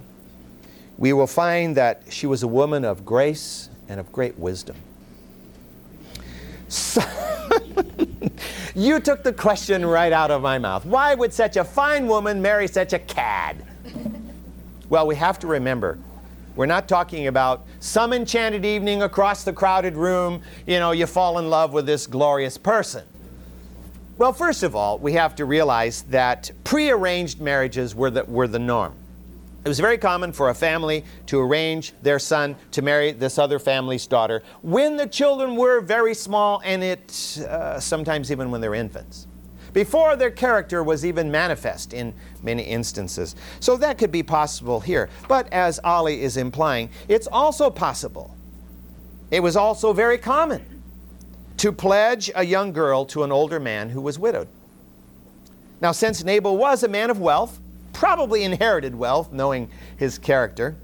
we 0.96 1.12
will 1.12 1.26
find 1.26 1.76
that 1.76 2.02
she 2.10 2.26
was 2.26 2.42
a 2.42 2.48
woman 2.48 2.84
of 2.84 3.06
grace 3.06 3.68
and 3.88 4.00
of 4.00 4.10
great 4.12 4.38
wisdom. 4.38 4.76
So 6.68 7.02
you 8.74 9.00
took 9.00 9.22
the 9.22 9.32
question 9.32 9.86
right 9.86 10.12
out 10.12 10.30
of 10.30 10.42
my 10.42 10.58
mouth. 10.58 10.84
Why 10.84 11.14
would 11.14 11.32
such 11.32 11.56
a 11.56 11.64
fine 11.64 12.08
woman 12.08 12.42
marry 12.42 12.66
such 12.66 12.92
a 12.92 12.98
cad? 12.98 13.64
Well, 14.90 15.06
we 15.06 15.14
have 15.16 15.38
to 15.40 15.46
remember 15.46 15.98
we're 16.58 16.66
not 16.66 16.88
talking 16.88 17.28
about 17.28 17.64
some 17.78 18.12
enchanted 18.12 18.64
evening 18.64 19.02
across 19.02 19.44
the 19.44 19.52
crowded 19.52 19.94
room, 19.94 20.42
you 20.66 20.80
know, 20.80 20.90
you 20.90 21.06
fall 21.06 21.38
in 21.38 21.48
love 21.48 21.72
with 21.72 21.86
this 21.86 22.08
glorious 22.08 22.58
person. 22.58 23.04
Well, 24.18 24.32
first 24.32 24.64
of 24.64 24.74
all, 24.74 24.98
we 24.98 25.12
have 25.12 25.36
to 25.36 25.44
realize 25.44 26.02
that 26.10 26.50
prearranged 26.64 27.40
marriages 27.40 27.94
were 27.94 28.10
the, 28.10 28.24
were 28.24 28.48
the 28.48 28.58
norm. 28.58 28.94
It 29.64 29.68
was 29.68 29.78
very 29.78 29.96
common 29.96 30.32
for 30.32 30.48
a 30.48 30.54
family 30.54 31.04
to 31.26 31.38
arrange 31.38 31.92
their 32.02 32.18
son 32.18 32.56
to 32.72 32.82
marry 32.82 33.12
this 33.12 33.38
other 33.38 33.60
family's 33.60 34.08
daughter 34.08 34.42
when 34.62 34.96
the 34.96 35.06
children 35.06 35.54
were 35.54 35.80
very 35.80 36.14
small 36.14 36.60
and 36.64 36.82
it 36.82 37.38
uh, 37.48 37.78
sometimes 37.78 38.32
even 38.32 38.50
when 38.50 38.60
they're 38.60 38.74
infants. 38.74 39.28
Before 39.72 40.16
their 40.16 40.32
character 40.32 40.82
was 40.82 41.06
even 41.06 41.30
manifest 41.30 41.92
in 41.92 42.12
many 42.42 42.64
instances. 42.64 43.36
So 43.60 43.76
that 43.76 43.98
could 43.98 44.10
be 44.10 44.24
possible 44.24 44.80
here. 44.80 45.10
But 45.28 45.52
as 45.52 45.78
Ali 45.84 46.22
is 46.22 46.36
implying, 46.36 46.90
it's 47.06 47.28
also 47.28 47.70
possible. 47.70 48.34
It 49.30 49.44
was 49.44 49.54
also 49.54 49.92
very 49.92 50.18
common 50.18 50.77
to 51.58 51.72
pledge 51.72 52.30
a 52.34 52.44
young 52.44 52.72
girl 52.72 53.04
to 53.06 53.22
an 53.24 53.32
older 53.32 53.60
man 53.60 53.90
who 53.90 54.00
was 54.00 54.18
widowed. 54.18 54.48
Now, 55.80 55.92
since 55.92 56.24
Nabal 56.24 56.56
was 56.56 56.82
a 56.82 56.88
man 56.88 57.10
of 57.10 57.20
wealth, 57.20 57.60
probably 57.92 58.44
inherited 58.44 58.94
wealth, 58.94 59.32
knowing 59.32 59.70
his 59.96 60.18
character, 60.18 60.76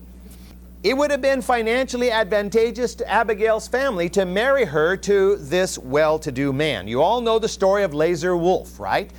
it 0.82 0.96
would 0.96 1.10
have 1.10 1.22
been 1.22 1.40
financially 1.40 2.10
advantageous 2.10 2.94
to 2.96 3.10
Abigail's 3.10 3.66
family 3.66 4.08
to 4.10 4.26
marry 4.26 4.64
her 4.64 4.96
to 4.98 5.36
this 5.36 5.78
well 5.78 6.18
to 6.18 6.30
do 6.30 6.52
man. 6.52 6.86
You 6.86 7.00
all 7.00 7.20
know 7.20 7.38
the 7.38 7.48
story 7.48 7.84
of 7.84 7.94
Lazar 7.94 8.36
Wolf, 8.36 8.78
right? 8.78 9.10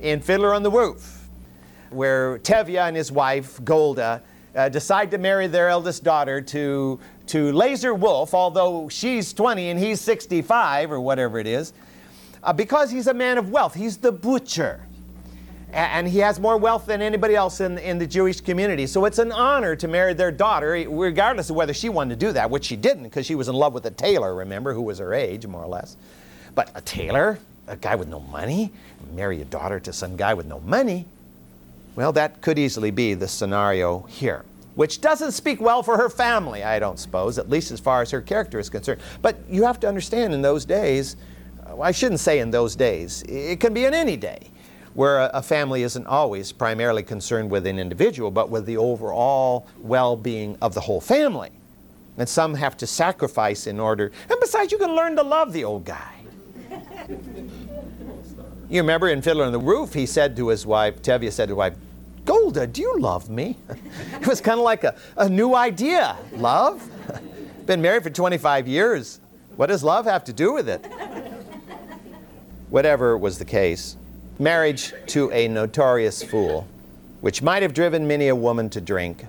In 0.00 0.20
Fiddler 0.20 0.52
on 0.52 0.62
the 0.62 0.70
Roof, 0.70 1.26
where 1.90 2.38
Tevye 2.40 2.88
and 2.88 2.94
his 2.94 3.10
wife, 3.10 3.62
Golda, 3.64 4.20
uh, 4.54 4.68
decide 4.68 5.10
to 5.12 5.18
marry 5.18 5.46
their 5.46 5.68
eldest 5.68 6.04
daughter 6.04 6.40
to, 6.40 7.00
to 7.28 7.52
Lazar 7.52 7.94
Wolf, 7.94 8.34
although 8.34 8.88
she's 8.88 9.32
20 9.32 9.70
and 9.70 9.78
he's 9.80 10.00
65 10.00 10.92
or 10.92 11.00
whatever 11.00 11.38
it 11.38 11.46
is, 11.46 11.72
uh, 12.42 12.52
because 12.52 12.90
he's 12.90 13.06
a 13.06 13.14
man 13.14 13.38
of 13.38 13.50
wealth. 13.50 13.74
He's 13.74 13.96
the 13.96 14.12
butcher 14.12 14.86
and 15.74 16.06
he 16.06 16.18
has 16.18 16.38
more 16.38 16.56
wealth 16.56 16.86
than 16.86 17.02
anybody 17.02 17.34
else 17.34 17.60
in, 17.60 17.78
in 17.78 17.98
the 17.98 18.06
Jewish 18.06 18.40
community. 18.40 18.86
So 18.86 19.04
it's 19.06 19.18
an 19.18 19.32
honor 19.32 19.74
to 19.76 19.88
marry 19.88 20.14
their 20.14 20.30
daughter, 20.30 20.72
regardless 20.88 21.50
of 21.50 21.56
whether 21.56 21.74
she 21.74 21.88
wanted 21.88 22.20
to 22.20 22.26
do 22.26 22.32
that, 22.32 22.48
which 22.48 22.64
she 22.64 22.76
didn't, 22.76 23.04
because 23.04 23.26
she 23.26 23.34
was 23.34 23.48
in 23.48 23.56
love 23.56 23.74
with 23.74 23.84
a 23.86 23.90
tailor, 23.90 24.34
remember, 24.34 24.72
who 24.72 24.82
was 24.82 25.00
her 25.00 25.12
age, 25.12 25.46
more 25.46 25.64
or 25.64 25.66
less. 25.66 25.96
But 26.54 26.70
a 26.76 26.80
tailor, 26.80 27.40
a 27.66 27.76
guy 27.76 27.96
with 27.96 28.06
no 28.06 28.20
money, 28.20 28.72
marry 29.12 29.42
a 29.42 29.44
daughter 29.44 29.80
to 29.80 29.92
some 29.92 30.16
guy 30.16 30.34
with 30.34 30.46
no 30.46 30.60
money, 30.60 31.06
well, 31.96 32.12
that 32.12 32.40
could 32.40 32.58
easily 32.58 32.92
be 32.92 33.14
the 33.14 33.28
scenario 33.28 34.00
here. 34.02 34.44
Which 34.74 35.00
doesn't 35.00 35.32
speak 35.32 35.60
well 35.60 35.82
for 35.82 35.96
her 35.96 36.08
family, 36.08 36.64
I 36.64 36.78
don't 36.78 36.98
suppose, 36.98 37.38
at 37.38 37.48
least 37.48 37.70
as 37.70 37.78
far 37.78 38.02
as 38.02 38.10
her 38.10 38.20
character 38.20 38.58
is 38.58 38.68
concerned. 38.68 39.00
But 39.22 39.36
you 39.48 39.64
have 39.64 39.78
to 39.80 39.88
understand 39.88 40.34
in 40.34 40.42
those 40.42 40.64
days, 40.64 41.16
uh, 41.60 41.76
well, 41.76 41.82
I 41.82 41.92
shouldn't 41.92 42.20
say 42.20 42.40
in 42.40 42.50
those 42.50 42.74
days, 42.74 43.22
it 43.28 43.60
can 43.60 43.72
be 43.72 43.84
in 43.84 43.94
any 43.94 44.16
day 44.16 44.50
where 44.94 45.18
a, 45.18 45.30
a 45.34 45.42
family 45.42 45.82
isn't 45.82 46.06
always 46.06 46.52
primarily 46.52 47.02
concerned 47.02 47.50
with 47.50 47.66
an 47.66 47.78
individual, 47.78 48.30
but 48.30 48.48
with 48.50 48.66
the 48.66 48.76
overall 48.76 49.66
well 49.78 50.16
being 50.16 50.56
of 50.62 50.74
the 50.74 50.80
whole 50.80 51.00
family. 51.00 51.50
And 52.16 52.28
some 52.28 52.54
have 52.54 52.76
to 52.78 52.86
sacrifice 52.86 53.66
in 53.66 53.80
order. 53.80 54.12
And 54.30 54.38
besides, 54.40 54.70
you 54.70 54.78
can 54.78 54.94
learn 54.94 55.16
to 55.16 55.22
love 55.22 55.52
the 55.52 55.64
old 55.64 55.84
guy. 55.84 56.14
you 58.68 58.80
remember 58.80 59.08
in 59.08 59.20
Fiddler 59.20 59.44
on 59.44 59.52
the 59.52 59.58
Roof, 59.58 59.92
he 59.94 60.06
said 60.06 60.36
to 60.36 60.48
his 60.48 60.64
wife, 60.64 61.02
Tevye 61.02 61.32
said 61.32 61.46
to 61.46 61.54
his 61.54 61.58
wife, 61.58 61.74
Golda, 62.24 62.66
do 62.66 62.80
you 62.80 62.98
love 62.98 63.28
me? 63.28 63.56
it 64.20 64.26
was 64.26 64.40
kind 64.40 64.58
of 64.58 64.64
like 64.64 64.84
a, 64.84 64.96
a 65.16 65.28
new 65.28 65.54
idea. 65.54 66.16
Love? 66.32 66.88
Been 67.66 67.82
married 67.82 68.02
for 68.02 68.10
25 68.10 68.66
years. 68.66 69.20
What 69.56 69.66
does 69.66 69.84
love 69.84 70.04
have 70.06 70.24
to 70.24 70.32
do 70.32 70.52
with 70.52 70.68
it? 70.68 70.84
Whatever 72.70 73.16
was 73.16 73.38
the 73.38 73.44
case, 73.44 73.96
marriage 74.38 74.92
to 75.08 75.30
a 75.30 75.48
notorious 75.48 76.22
fool, 76.22 76.66
which 77.20 77.40
might 77.40 77.62
have 77.62 77.72
driven 77.72 78.06
many 78.06 78.28
a 78.28 78.34
woman 78.34 78.68
to 78.70 78.80
drink, 78.80 79.24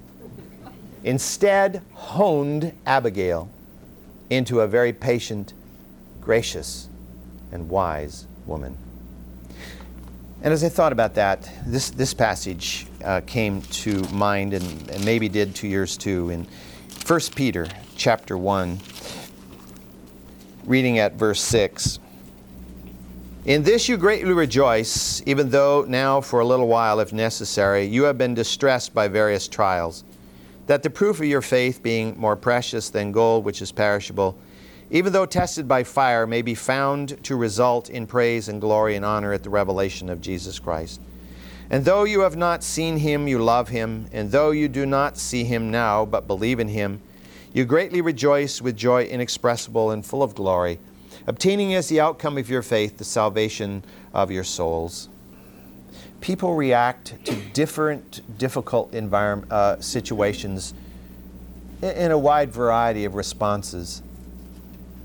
instead 1.04 1.84
honed 1.94 2.74
Abigail 2.86 3.50
into 4.30 4.62
a 4.62 4.68
very 4.68 4.92
patient, 4.92 5.54
gracious, 6.22 6.90
and 7.52 7.70
wise 7.70 8.26
woman. 8.48 8.78
And 10.46 10.54
as 10.54 10.64
I 10.64 10.70
thought 10.70 10.92
about 10.92 11.16
that, 11.16 11.50
this, 11.66 11.90
this 11.90 12.14
passage 12.14 12.86
uh, 13.04 13.22
came 13.26 13.64
to 13.64 14.04
mind 14.10 14.54
and, 14.54 14.92
and 14.92 15.04
maybe 15.04 15.28
did 15.28 15.56
to 15.56 15.68
yours 15.68 15.98
too 15.98 16.30
in 16.30 16.46
1 17.08 17.20
Peter 17.34 17.68
chapter 17.96 18.38
1, 18.38 18.80
reading 20.66 21.00
at 21.00 21.16
verse 21.16 21.42
6. 21.42 21.98
In 23.46 23.64
this 23.64 23.90
you 23.90 23.98
greatly 23.98 24.34
rejoice, 24.34 25.24
even 25.26 25.50
though 25.50 25.84
now 25.88 26.22
for 26.22 26.42
a 26.42 26.46
little 26.46 26.68
while, 26.68 27.00
if 27.00 27.12
necessary, 27.12 27.84
you 27.86 28.04
have 28.04 28.20
been 28.20 28.36
distressed 28.36 28.94
by 28.94 29.08
various 29.08 29.48
trials, 29.48 30.04
that 30.68 30.84
the 30.84 30.92
proof 30.92 31.20
of 31.20 31.26
your 31.26 31.42
faith, 31.42 31.82
being 31.82 32.16
more 32.20 32.36
precious 32.36 32.92
than 32.92 33.12
gold 33.12 33.46
which 33.46 33.64
is 33.64 33.72
perishable, 33.72 34.38
even 34.90 35.14
though 35.14 35.26
tested 35.26 35.68
by 35.68 35.84
fire, 35.84 36.28
may 36.28 36.42
be 36.42 36.56
found 36.56 37.24
to 37.24 37.36
result 37.36 37.90
in 37.90 38.08
praise 38.08 38.48
and 38.48 38.62
glory 38.62 38.96
and 38.96 39.04
honor 39.04 39.34
at 39.34 39.44
the 39.44 39.50
revelation 39.50 40.10
of 40.10 40.22
Jesus 40.22 40.60
Christ. 40.60 41.02
And 41.70 41.84
though 41.84 42.04
you 42.04 42.20
have 42.22 42.36
not 42.36 42.64
seen 42.64 42.98
him, 42.98 43.28
you 43.28 43.40
love 43.40 43.70
him, 43.70 44.08
and 44.12 44.32
though 44.32 44.52
you 44.52 44.68
do 44.68 44.86
not 44.86 45.18
see 45.18 45.44
him 45.44 45.72
now, 45.72 46.06
but 46.06 46.28
believe 46.28 46.60
in 46.60 46.68
him, 46.68 47.02
you 47.54 47.66
greatly 47.66 48.02
rejoice 48.02 48.62
with 48.62 48.76
joy 48.76 49.04
inexpressible 49.06 49.92
and 49.92 50.06
full 50.06 50.22
of 50.22 50.36
glory 50.36 50.80
obtaining 51.28 51.74
as 51.74 51.90
the 51.90 52.00
outcome 52.00 52.38
of 52.38 52.50
your 52.50 52.62
faith 52.62 52.98
the 52.98 53.04
salvation 53.04 53.84
of 54.14 54.32
your 54.32 54.44
souls. 54.44 55.10
People 56.22 56.56
react 56.56 57.24
to 57.26 57.36
different 57.54 58.22
difficult 58.38 58.94
environment, 58.94 59.52
uh, 59.52 59.80
situations 59.82 60.74
in 61.82 62.12
a 62.12 62.18
wide 62.18 62.52
variety 62.52 63.06
of 63.06 63.16
responses. 63.16 64.02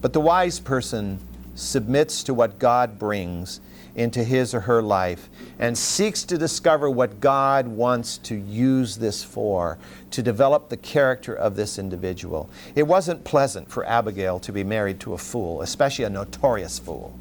But 0.00 0.12
the 0.12 0.20
wise 0.20 0.60
person 0.60 1.20
submits 1.54 2.22
to 2.24 2.34
what 2.34 2.58
God 2.58 2.98
brings 2.98 3.60
into 3.94 4.22
his 4.24 4.54
or 4.54 4.60
her 4.60 4.82
life 4.82 5.28
and 5.58 5.76
seeks 5.76 6.24
to 6.24 6.38
discover 6.38 6.88
what 6.88 7.20
God 7.20 7.66
wants 7.68 8.18
to 8.18 8.34
use 8.34 8.96
this 8.96 9.22
for, 9.22 9.78
to 10.10 10.22
develop 10.22 10.68
the 10.68 10.76
character 10.76 11.34
of 11.34 11.56
this 11.56 11.78
individual. 11.78 12.48
It 12.74 12.84
wasn't 12.84 13.24
pleasant 13.24 13.70
for 13.70 13.84
Abigail 13.84 14.38
to 14.40 14.52
be 14.52 14.64
married 14.64 15.00
to 15.00 15.12
a 15.12 15.18
fool, 15.18 15.60
especially 15.62 16.04
a 16.04 16.10
notorious 16.10 16.78
fool. 16.78 17.18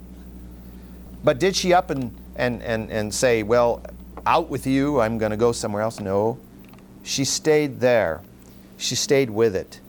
But 1.23 1.39
did 1.39 1.55
she 1.55 1.73
up 1.73 1.89
and, 1.89 2.15
and, 2.35 2.61
and, 2.63 2.89
and 2.89 3.13
say, 3.13 3.43
Well, 3.43 3.83
out 4.25 4.49
with 4.49 4.65
you, 4.65 5.01
I'm 5.01 5.17
going 5.17 5.31
to 5.31 5.37
go 5.37 5.51
somewhere 5.51 5.81
else? 5.81 5.99
No. 5.99 6.37
She 7.03 7.25
stayed 7.25 7.79
there, 7.79 8.21
she 8.77 8.95
stayed 8.95 9.29
with 9.29 9.55
it. 9.55 9.79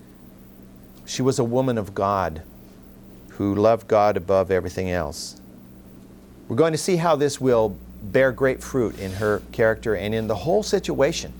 She 1.06 1.22
was 1.22 1.38
a 1.38 1.44
woman 1.44 1.76
of 1.76 1.94
God 1.94 2.42
who 3.40 3.54
loved 3.54 3.88
God 3.88 4.18
above 4.18 4.50
everything 4.50 4.90
else. 4.90 5.40
We're 6.46 6.56
going 6.56 6.72
to 6.72 6.78
see 6.78 6.96
how 6.96 7.16
this 7.16 7.40
will 7.40 7.74
bear 8.02 8.32
great 8.32 8.62
fruit 8.62 8.98
in 8.98 9.10
her 9.12 9.40
character 9.50 9.96
and 9.96 10.14
in 10.14 10.26
the 10.26 10.34
whole 10.34 10.62
situation 10.62 11.32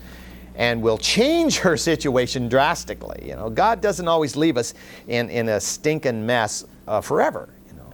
and 0.55 0.80
will 0.80 0.96
change 0.96 1.59
her 1.59 1.76
situation 1.76 2.48
drastically. 2.48 3.28
You 3.28 3.36
know, 3.36 3.51
God 3.51 3.82
doesn't 3.82 4.09
always 4.09 4.34
leave 4.34 4.57
us 4.57 4.72
in, 5.09 5.28
in 5.28 5.51
a 5.51 5.61
stinking 5.61 6.24
mess 6.24 6.64
uh, 6.88 7.03
forever. 7.03 7.51
You 7.66 7.76
know, 7.76 7.92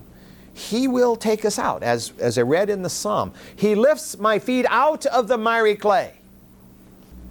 He 0.55 0.87
will 0.87 1.17
take 1.17 1.45
us 1.45 1.59
out, 1.59 1.83
as, 1.83 2.13
as 2.21 2.39
I 2.39 2.43
read 2.43 2.71
in 2.71 2.83
the 2.83 2.91
Psalm. 2.91 3.33
He 3.57 3.75
lifts 3.75 4.17
my 4.19 4.39
feet 4.39 4.67
out 4.69 5.05
of 5.07 5.27
the 5.27 5.37
miry 5.37 5.75
clay. 5.75 6.13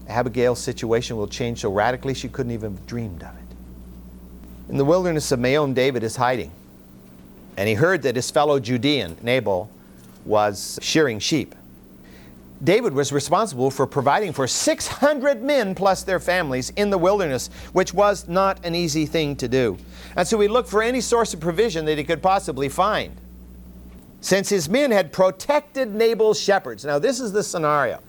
Abigail's 0.10 0.60
situation 0.60 1.16
will 1.16 1.30
change 1.30 1.62
so 1.62 1.72
radically 1.72 2.14
she 2.14 2.28
couldn't 2.28 2.52
even 2.52 2.76
have 2.76 2.86
dreamed 2.86 3.24
of 3.24 3.30
it. 3.30 4.72
In 4.72 4.76
the 4.76 4.84
wilderness 4.84 5.32
of 5.32 5.40
Maon, 5.40 5.74
David 5.74 6.04
is 6.04 6.18
hiding. 6.18 6.52
And 7.58 7.70
he 7.70 7.76
heard 7.76 8.02
that 8.04 8.16
his 8.16 8.30
fellow 8.32 8.60
Judean, 8.60 9.18
Nabal, 9.22 9.70
was 10.26 10.80
shearing 10.82 11.20
sheep. 11.20 11.56
David 12.64 12.94
was 12.94 13.12
responsible 13.12 13.70
for 13.70 13.86
providing 13.86 14.32
for 14.34 14.48
600 14.48 15.44
men 15.44 15.76
plus 15.76 16.04
their 16.04 16.20
families 16.20 16.72
in 16.72 16.90
the 16.90 16.98
wilderness, 16.98 17.50
which 17.74 17.94
was 17.94 18.28
not 18.28 18.66
an 18.66 18.74
easy 18.74 19.06
thing 19.06 19.36
to 19.36 19.48
do. 19.48 19.78
And 20.16 20.28
so 20.28 20.40
he 20.40 20.48
looked 20.48 20.70
for 20.70 20.82
any 20.82 21.02
source 21.02 21.34
of 21.34 21.40
provision 21.40 21.86
that 21.86 21.98
he 21.98 22.04
could 22.04 22.24
possibly 22.24 22.70
find. 22.70 23.16
Since 24.22 24.50
his 24.50 24.70
men 24.70 24.92
had 24.92 25.12
protected 25.12 25.94
Nabal's 25.94 26.40
shepherds. 26.40 26.86
Now, 26.86 26.98
this 26.98 27.20
is 27.20 27.32
the 27.32 27.44
scenario. 27.44 28.00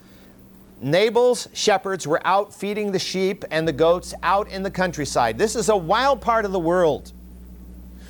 Nabal's 0.81 1.49
shepherds 1.53 2.07
were 2.07 2.21
out 2.25 2.55
feeding 2.55 2.93
the 2.93 2.99
sheep 2.99 3.45
and 3.51 3.67
the 3.67 3.73
goats 3.73 4.15
out 4.23 4.49
in 4.51 4.63
the 4.63 4.71
countryside. 4.71 5.39
This 5.39 5.57
is 5.57 5.69
a 5.69 5.77
wild 5.77 6.21
part 6.21 6.45
of 6.45 6.53
the 6.53 6.61
world. 6.61 7.13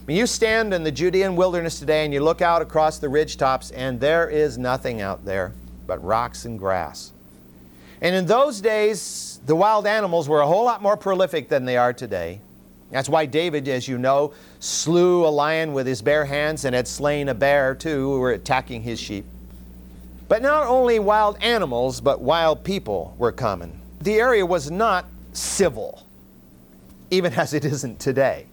When 0.06 0.16
you 0.16 0.28
stand 0.28 0.72
in 0.72 0.84
the 0.84 0.92
Judean 0.92 1.34
wilderness 1.34 1.80
today 1.80 2.04
and 2.04 2.14
you 2.14 2.20
look 2.20 2.40
out 2.40 2.62
across 2.62 3.00
the 3.00 3.08
ridge 3.08 3.36
tops, 3.38 3.72
and 3.72 3.98
there 3.98 4.30
is 4.30 4.56
nothing 4.56 5.00
out 5.00 5.24
there 5.24 5.52
but 5.88 6.02
rocks 6.04 6.44
and 6.44 6.60
grass. 6.60 7.12
And 8.00 8.14
in 8.14 8.24
those 8.24 8.60
days, 8.60 9.40
the 9.46 9.56
wild 9.56 9.84
animals 9.84 10.28
were 10.28 10.42
a 10.42 10.46
whole 10.46 10.64
lot 10.64 10.80
more 10.80 10.96
prolific 10.96 11.48
than 11.48 11.64
they 11.64 11.76
are 11.76 11.92
today. 11.92 12.40
That's 12.92 13.08
why 13.08 13.26
David, 13.26 13.66
as 13.66 13.88
you 13.88 13.98
know, 13.98 14.32
slew 14.60 15.26
a 15.26 15.28
lion 15.28 15.72
with 15.72 15.88
his 15.88 16.02
bare 16.02 16.24
hands 16.24 16.64
and 16.64 16.72
had 16.72 16.86
slain 16.86 17.28
a 17.28 17.34
bear 17.34 17.74
too, 17.74 18.12
who 18.12 18.20
were 18.20 18.30
attacking 18.30 18.82
his 18.82 19.00
sheep. 19.00 19.24
But 20.28 20.40
not 20.40 20.68
only 20.68 21.00
wild 21.00 21.36
animals, 21.42 22.00
but 22.00 22.20
wild 22.20 22.62
people 22.62 23.16
were 23.18 23.32
common. 23.32 23.80
The 24.02 24.20
area 24.20 24.46
was 24.46 24.70
not 24.70 25.06
civil, 25.32 26.06
even 27.10 27.32
as 27.36 27.54
it 27.54 27.64
isn't 27.64 27.98
today 27.98 28.46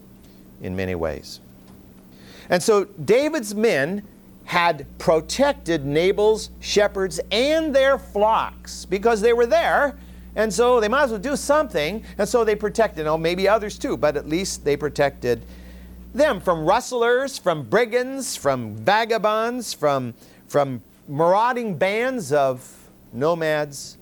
in 0.64 0.76
many 0.76 0.96
ways. 0.96 1.40
And 2.50 2.62
so 2.62 2.86
David's 2.86 3.54
men 3.54 4.04
had 4.46 4.86
protected 4.98 5.86
Nabal's 5.86 6.50
shepherds 6.60 7.20
and 7.32 7.76
their 7.76 7.98
flocks 7.98 8.86
because 8.86 9.22
they 9.22 9.34
were 9.34 9.46
there. 9.46 9.98
And 10.36 10.52
so 10.52 10.80
they 10.80 10.88
might 10.88 11.04
as 11.04 11.12
well 11.12 11.20
do 11.20 11.36
something. 11.36 12.04
And 12.18 12.28
so 12.28 12.44
they 12.44 12.56
protected, 12.56 13.06
oh, 13.06 13.18
maybe 13.18 13.48
others 13.48 13.78
too, 13.78 13.96
but 13.96 14.18
at 14.18 14.28
least 14.28 14.66
they 14.66 14.76
protected 14.76 15.44
them 16.14 16.40
from 16.42 16.66
rustlers, 16.66 17.38
from 17.38 17.64
brigands, 17.64 18.36
from 18.36 18.76
vagabonds, 18.76 19.74
from, 19.74 20.14
from 20.48 20.82
marauding 21.08 21.78
bands 21.78 22.32
of 22.32 22.90
nomads. 23.12 23.98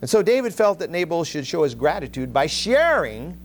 And 0.00 0.08
so 0.08 0.22
David 0.22 0.54
felt 0.54 0.78
that 0.78 0.90
Nabal 0.90 1.24
should 1.24 1.46
show 1.46 1.62
his 1.62 1.74
gratitude 1.74 2.32
by 2.32 2.46
sharing 2.46 3.36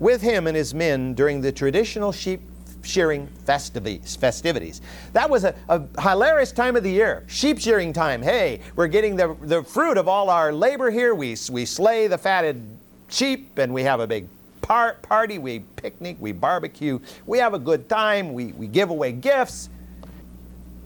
with 0.00 0.20
him 0.20 0.48
and 0.48 0.56
his 0.56 0.74
men 0.74 1.14
during 1.14 1.40
the 1.40 1.52
traditional 1.52 2.10
sheep 2.10 2.40
shearing 2.82 3.28
festivities. 3.44 4.80
That 5.12 5.28
was 5.28 5.44
a, 5.44 5.54
a, 5.68 5.82
hilarious 6.00 6.50
time 6.50 6.76
of 6.76 6.82
the 6.82 6.90
year. 6.90 7.24
Sheep 7.28 7.60
shearing 7.60 7.92
time. 7.92 8.22
Hey, 8.22 8.60
we're 8.74 8.88
getting 8.88 9.16
the, 9.16 9.36
the 9.42 9.62
fruit 9.62 9.98
of 9.98 10.08
all 10.08 10.30
our 10.30 10.52
labor 10.52 10.90
here. 10.90 11.14
We, 11.14 11.36
we 11.50 11.64
slay 11.66 12.06
the 12.06 12.18
fatted 12.18 12.62
sheep 13.08 13.58
and 13.58 13.72
we 13.72 13.82
have 13.82 14.00
a 14.00 14.06
big 14.06 14.28
par- 14.62 14.96
party. 15.02 15.38
We 15.38 15.60
picnic, 15.76 16.16
we 16.20 16.32
barbecue, 16.32 16.98
we 17.26 17.38
have 17.38 17.54
a 17.54 17.58
good 17.58 17.88
time, 17.88 18.32
we, 18.32 18.46
we 18.52 18.66
give 18.66 18.90
away 18.90 19.12
gifts. 19.12 19.68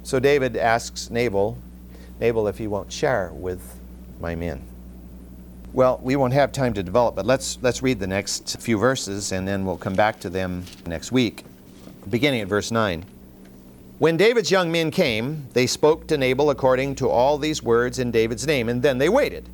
So 0.03 0.19
David 0.19 0.57
asks 0.57 1.11
Nabal, 1.11 1.57
Nabal 2.21 2.49
if 2.49 2.59
he 2.59 2.67
won't 2.67 2.93
share 2.93 3.31
with 3.33 3.79
my 4.21 4.35
men. 4.35 4.63
Well, 5.75 5.99
we 6.05 6.15
won't 6.15 6.35
have 6.35 6.53
time 6.53 6.73
to 6.75 6.85
develop, 6.85 7.17
but 7.17 7.27
let's, 7.27 7.59
let's 7.61 7.83
read 7.83 7.99
the 7.99 8.07
next 8.07 8.61
few 8.61 8.79
verses 8.79 9.33
and 9.33 9.47
then 9.47 9.67
we'll 9.67 9.77
come 9.77 9.97
back 9.97 10.21
to 10.21 10.31
them 10.31 10.65
next 10.87 11.11
week 11.11 11.43
beginning 12.09 12.43
at 12.43 12.47
verse 12.47 12.71
9. 12.71 13.05
When 13.99 14.17
David's 14.17 14.53
young 14.53 14.71
men 14.71 14.93
came, 14.93 15.49
they 15.53 15.67
spoke 15.67 16.07
to 16.07 16.17
Nabal 16.17 16.51
according 16.51 16.95
to 16.97 17.09
all 17.09 17.39
these 17.39 17.61
words 17.61 17.99
in 17.99 18.13
David's 18.13 18.47
name, 18.47 18.69
and 18.69 18.83
then 18.83 18.99
they 18.99 19.09
waited. 19.09 19.49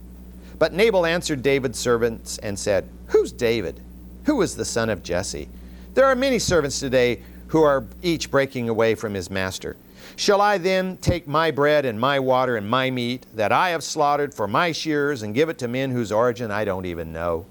But 0.58 0.74
Nabal 0.74 1.06
answered 1.06 1.42
David's 1.42 1.78
servants 1.78 2.36
and 2.38 2.58
said, 2.58 2.86
Who's 3.06 3.32
David? 3.32 3.80
Who 4.24 4.42
is 4.42 4.56
the 4.56 4.64
son 4.64 4.90
of 4.90 5.02
Jesse? 5.02 5.48
There 5.94 6.04
are 6.04 6.14
many 6.14 6.38
servants 6.38 6.80
today 6.80 7.22
who 7.48 7.62
are 7.62 7.86
each 8.02 8.30
breaking 8.30 8.68
away 8.68 8.94
from 8.94 9.14
his 9.14 9.30
master. 9.30 9.76
Shall 10.20 10.42
I 10.42 10.58
then 10.58 10.98
take 10.98 11.26
my 11.26 11.50
bread 11.50 11.86
and 11.86 11.98
my 11.98 12.20
water 12.20 12.58
and 12.58 12.68
my 12.68 12.90
meat 12.90 13.24
that 13.36 13.52
I 13.52 13.70
have 13.70 13.82
slaughtered 13.82 14.34
for 14.34 14.46
my 14.46 14.70
shears 14.70 15.22
and 15.22 15.34
give 15.34 15.48
it 15.48 15.56
to 15.60 15.66
men 15.66 15.90
whose 15.90 16.12
origin 16.12 16.50
I 16.50 16.66
don't 16.66 16.84
even 16.84 17.10
know? 17.10 17.46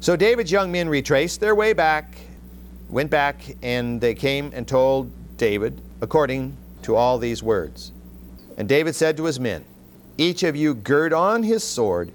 So 0.00 0.16
David's 0.16 0.50
young 0.50 0.72
men 0.72 0.88
retraced 0.88 1.38
their 1.38 1.54
way 1.54 1.74
back 1.74 2.16
went 2.88 3.10
back 3.10 3.42
and 3.62 4.00
they 4.00 4.14
came 4.14 4.50
and 4.54 4.66
told 4.66 5.10
David 5.36 5.78
according 6.00 6.56
to 6.80 6.96
all 6.96 7.18
these 7.18 7.42
words. 7.42 7.92
And 8.56 8.66
David 8.66 8.94
said 8.94 9.18
to 9.18 9.24
his 9.24 9.38
men, 9.38 9.62
Each 10.16 10.42
of 10.44 10.56
you 10.56 10.72
gird 10.72 11.12
on 11.12 11.42
his 11.42 11.62
sword. 11.62 12.10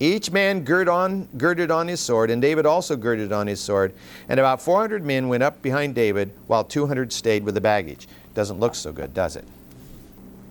Each 0.00 0.30
man 0.30 0.64
gird 0.64 0.88
on, 0.88 1.28
girded 1.36 1.70
on 1.70 1.86
his 1.86 2.00
sword, 2.00 2.30
and 2.30 2.40
David 2.40 2.64
also 2.64 2.96
girded 2.96 3.30
on 3.30 3.46
his 3.46 3.60
sword. 3.60 3.92
And 4.30 4.40
about 4.40 4.62
400 4.62 5.04
men 5.04 5.28
went 5.28 5.42
up 5.42 5.60
behind 5.60 5.94
David, 5.94 6.32
while 6.46 6.64
200 6.64 7.12
stayed 7.12 7.44
with 7.44 7.54
the 7.54 7.60
baggage. 7.60 8.08
Doesn't 8.36 8.60
look 8.60 8.74
so 8.74 8.92
good, 8.92 9.14
does 9.14 9.34
it? 9.36 9.46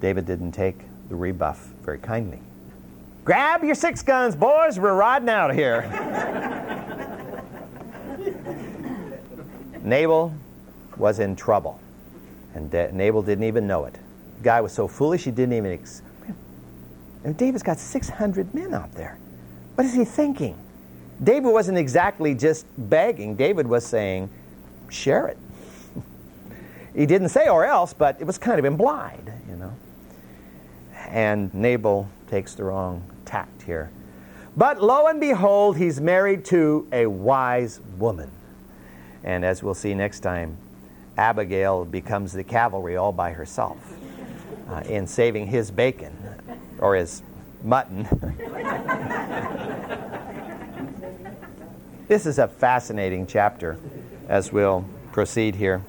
David 0.02 0.26
didn't 0.26 0.54
take 0.54 0.80
the 1.08 1.16
rebuff 1.16 1.68
very 1.84 2.00
kindly. 2.00 2.40
Grab 3.24 3.64
your 3.64 3.76
six 3.76 4.02
guns, 4.02 4.36
boys. 4.36 4.80
We're 4.80 4.96
riding 4.96 5.30
out 5.30 5.52
of 5.52 5.56
here. 5.56 5.84
Nabal 9.84 10.34
was 10.98 11.20
in 11.20 11.36
trouble. 11.36 11.80
And 12.56 12.74
Nabal 12.74 13.22
didn't 13.22 13.44
even 13.44 13.68
know 13.68 13.86
it. 13.86 13.94
The 14.38 14.44
guy 14.44 14.62
was 14.62 14.72
so 14.72 14.88
foolish 14.88 15.26
he 15.26 15.32
didn't 15.32 15.54
even. 15.54 15.74
Ex- 15.74 16.02
and 17.24 17.38
David's 17.38 17.62
got 17.62 17.78
600 17.78 18.52
men 18.56 18.74
out 18.74 18.92
there. 18.96 19.20
What 19.76 19.86
is 19.86 19.94
he 19.94 20.06
thinking? 20.06 20.58
David 21.24 21.50
wasn't 21.50 21.78
exactly 21.78 22.34
just 22.34 22.66
begging, 22.90 23.36
David 23.36 23.68
was 23.68 23.86
saying, 23.86 24.28
share 24.90 25.28
it. 25.28 25.38
He 26.96 27.06
didn't 27.06 27.30
say 27.30 27.50
or 27.50 27.66
else, 27.66 27.94
but 27.94 28.20
it 28.20 28.26
was 28.26 28.38
kind 28.38 28.58
of 28.58 28.66
implied, 28.66 29.34
you 29.50 29.58
know. 29.58 29.74
And 31.10 31.54
Nabal 31.54 32.10
takes 32.30 32.56
the 32.56 32.64
wrong 32.64 33.04
tact 33.26 33.64
here. 33.64 33.92
But 34.58 34.82
lo 34.82 35.08
and 35.08 35.20
behold, 35.20 35.78
he's 35.78 36.00
married 36.00 36.46
to 36.46 36.88
a 36.94 37.06
wise 37.06 37.82
woman. 37.98 38.32
And 39.24 39.44
as 39.44 39.62
we'll 39.62 39.74
see 39.74 39.94
next 39.94 40.22
time, 40.22 40.58
Abigail 41.18 41.86
becomes 41.86 42.32
the 42.32 42.44
cavalry 42.44 42.96
all 42.96 43.12
by 43.12 43.32
herself 43.32 43.78
uh, 44.70 44.82
in 44.88 45.08
saving 45.08 45.48
his 45.48 45.72
bacon 45.72 46.16
or 46.80 46.96
his 46.96 47.22
mutton. 47.64 48.04
this 52.08 52.26
is 52.26 52.40
a 52.40 52.48
fascinating 52.48 53.28
chapter 53.28 53.78
as 54.30 54.54
we'll 54.54 54.86
proceed 55.12 55.56
here. 55.56 55.82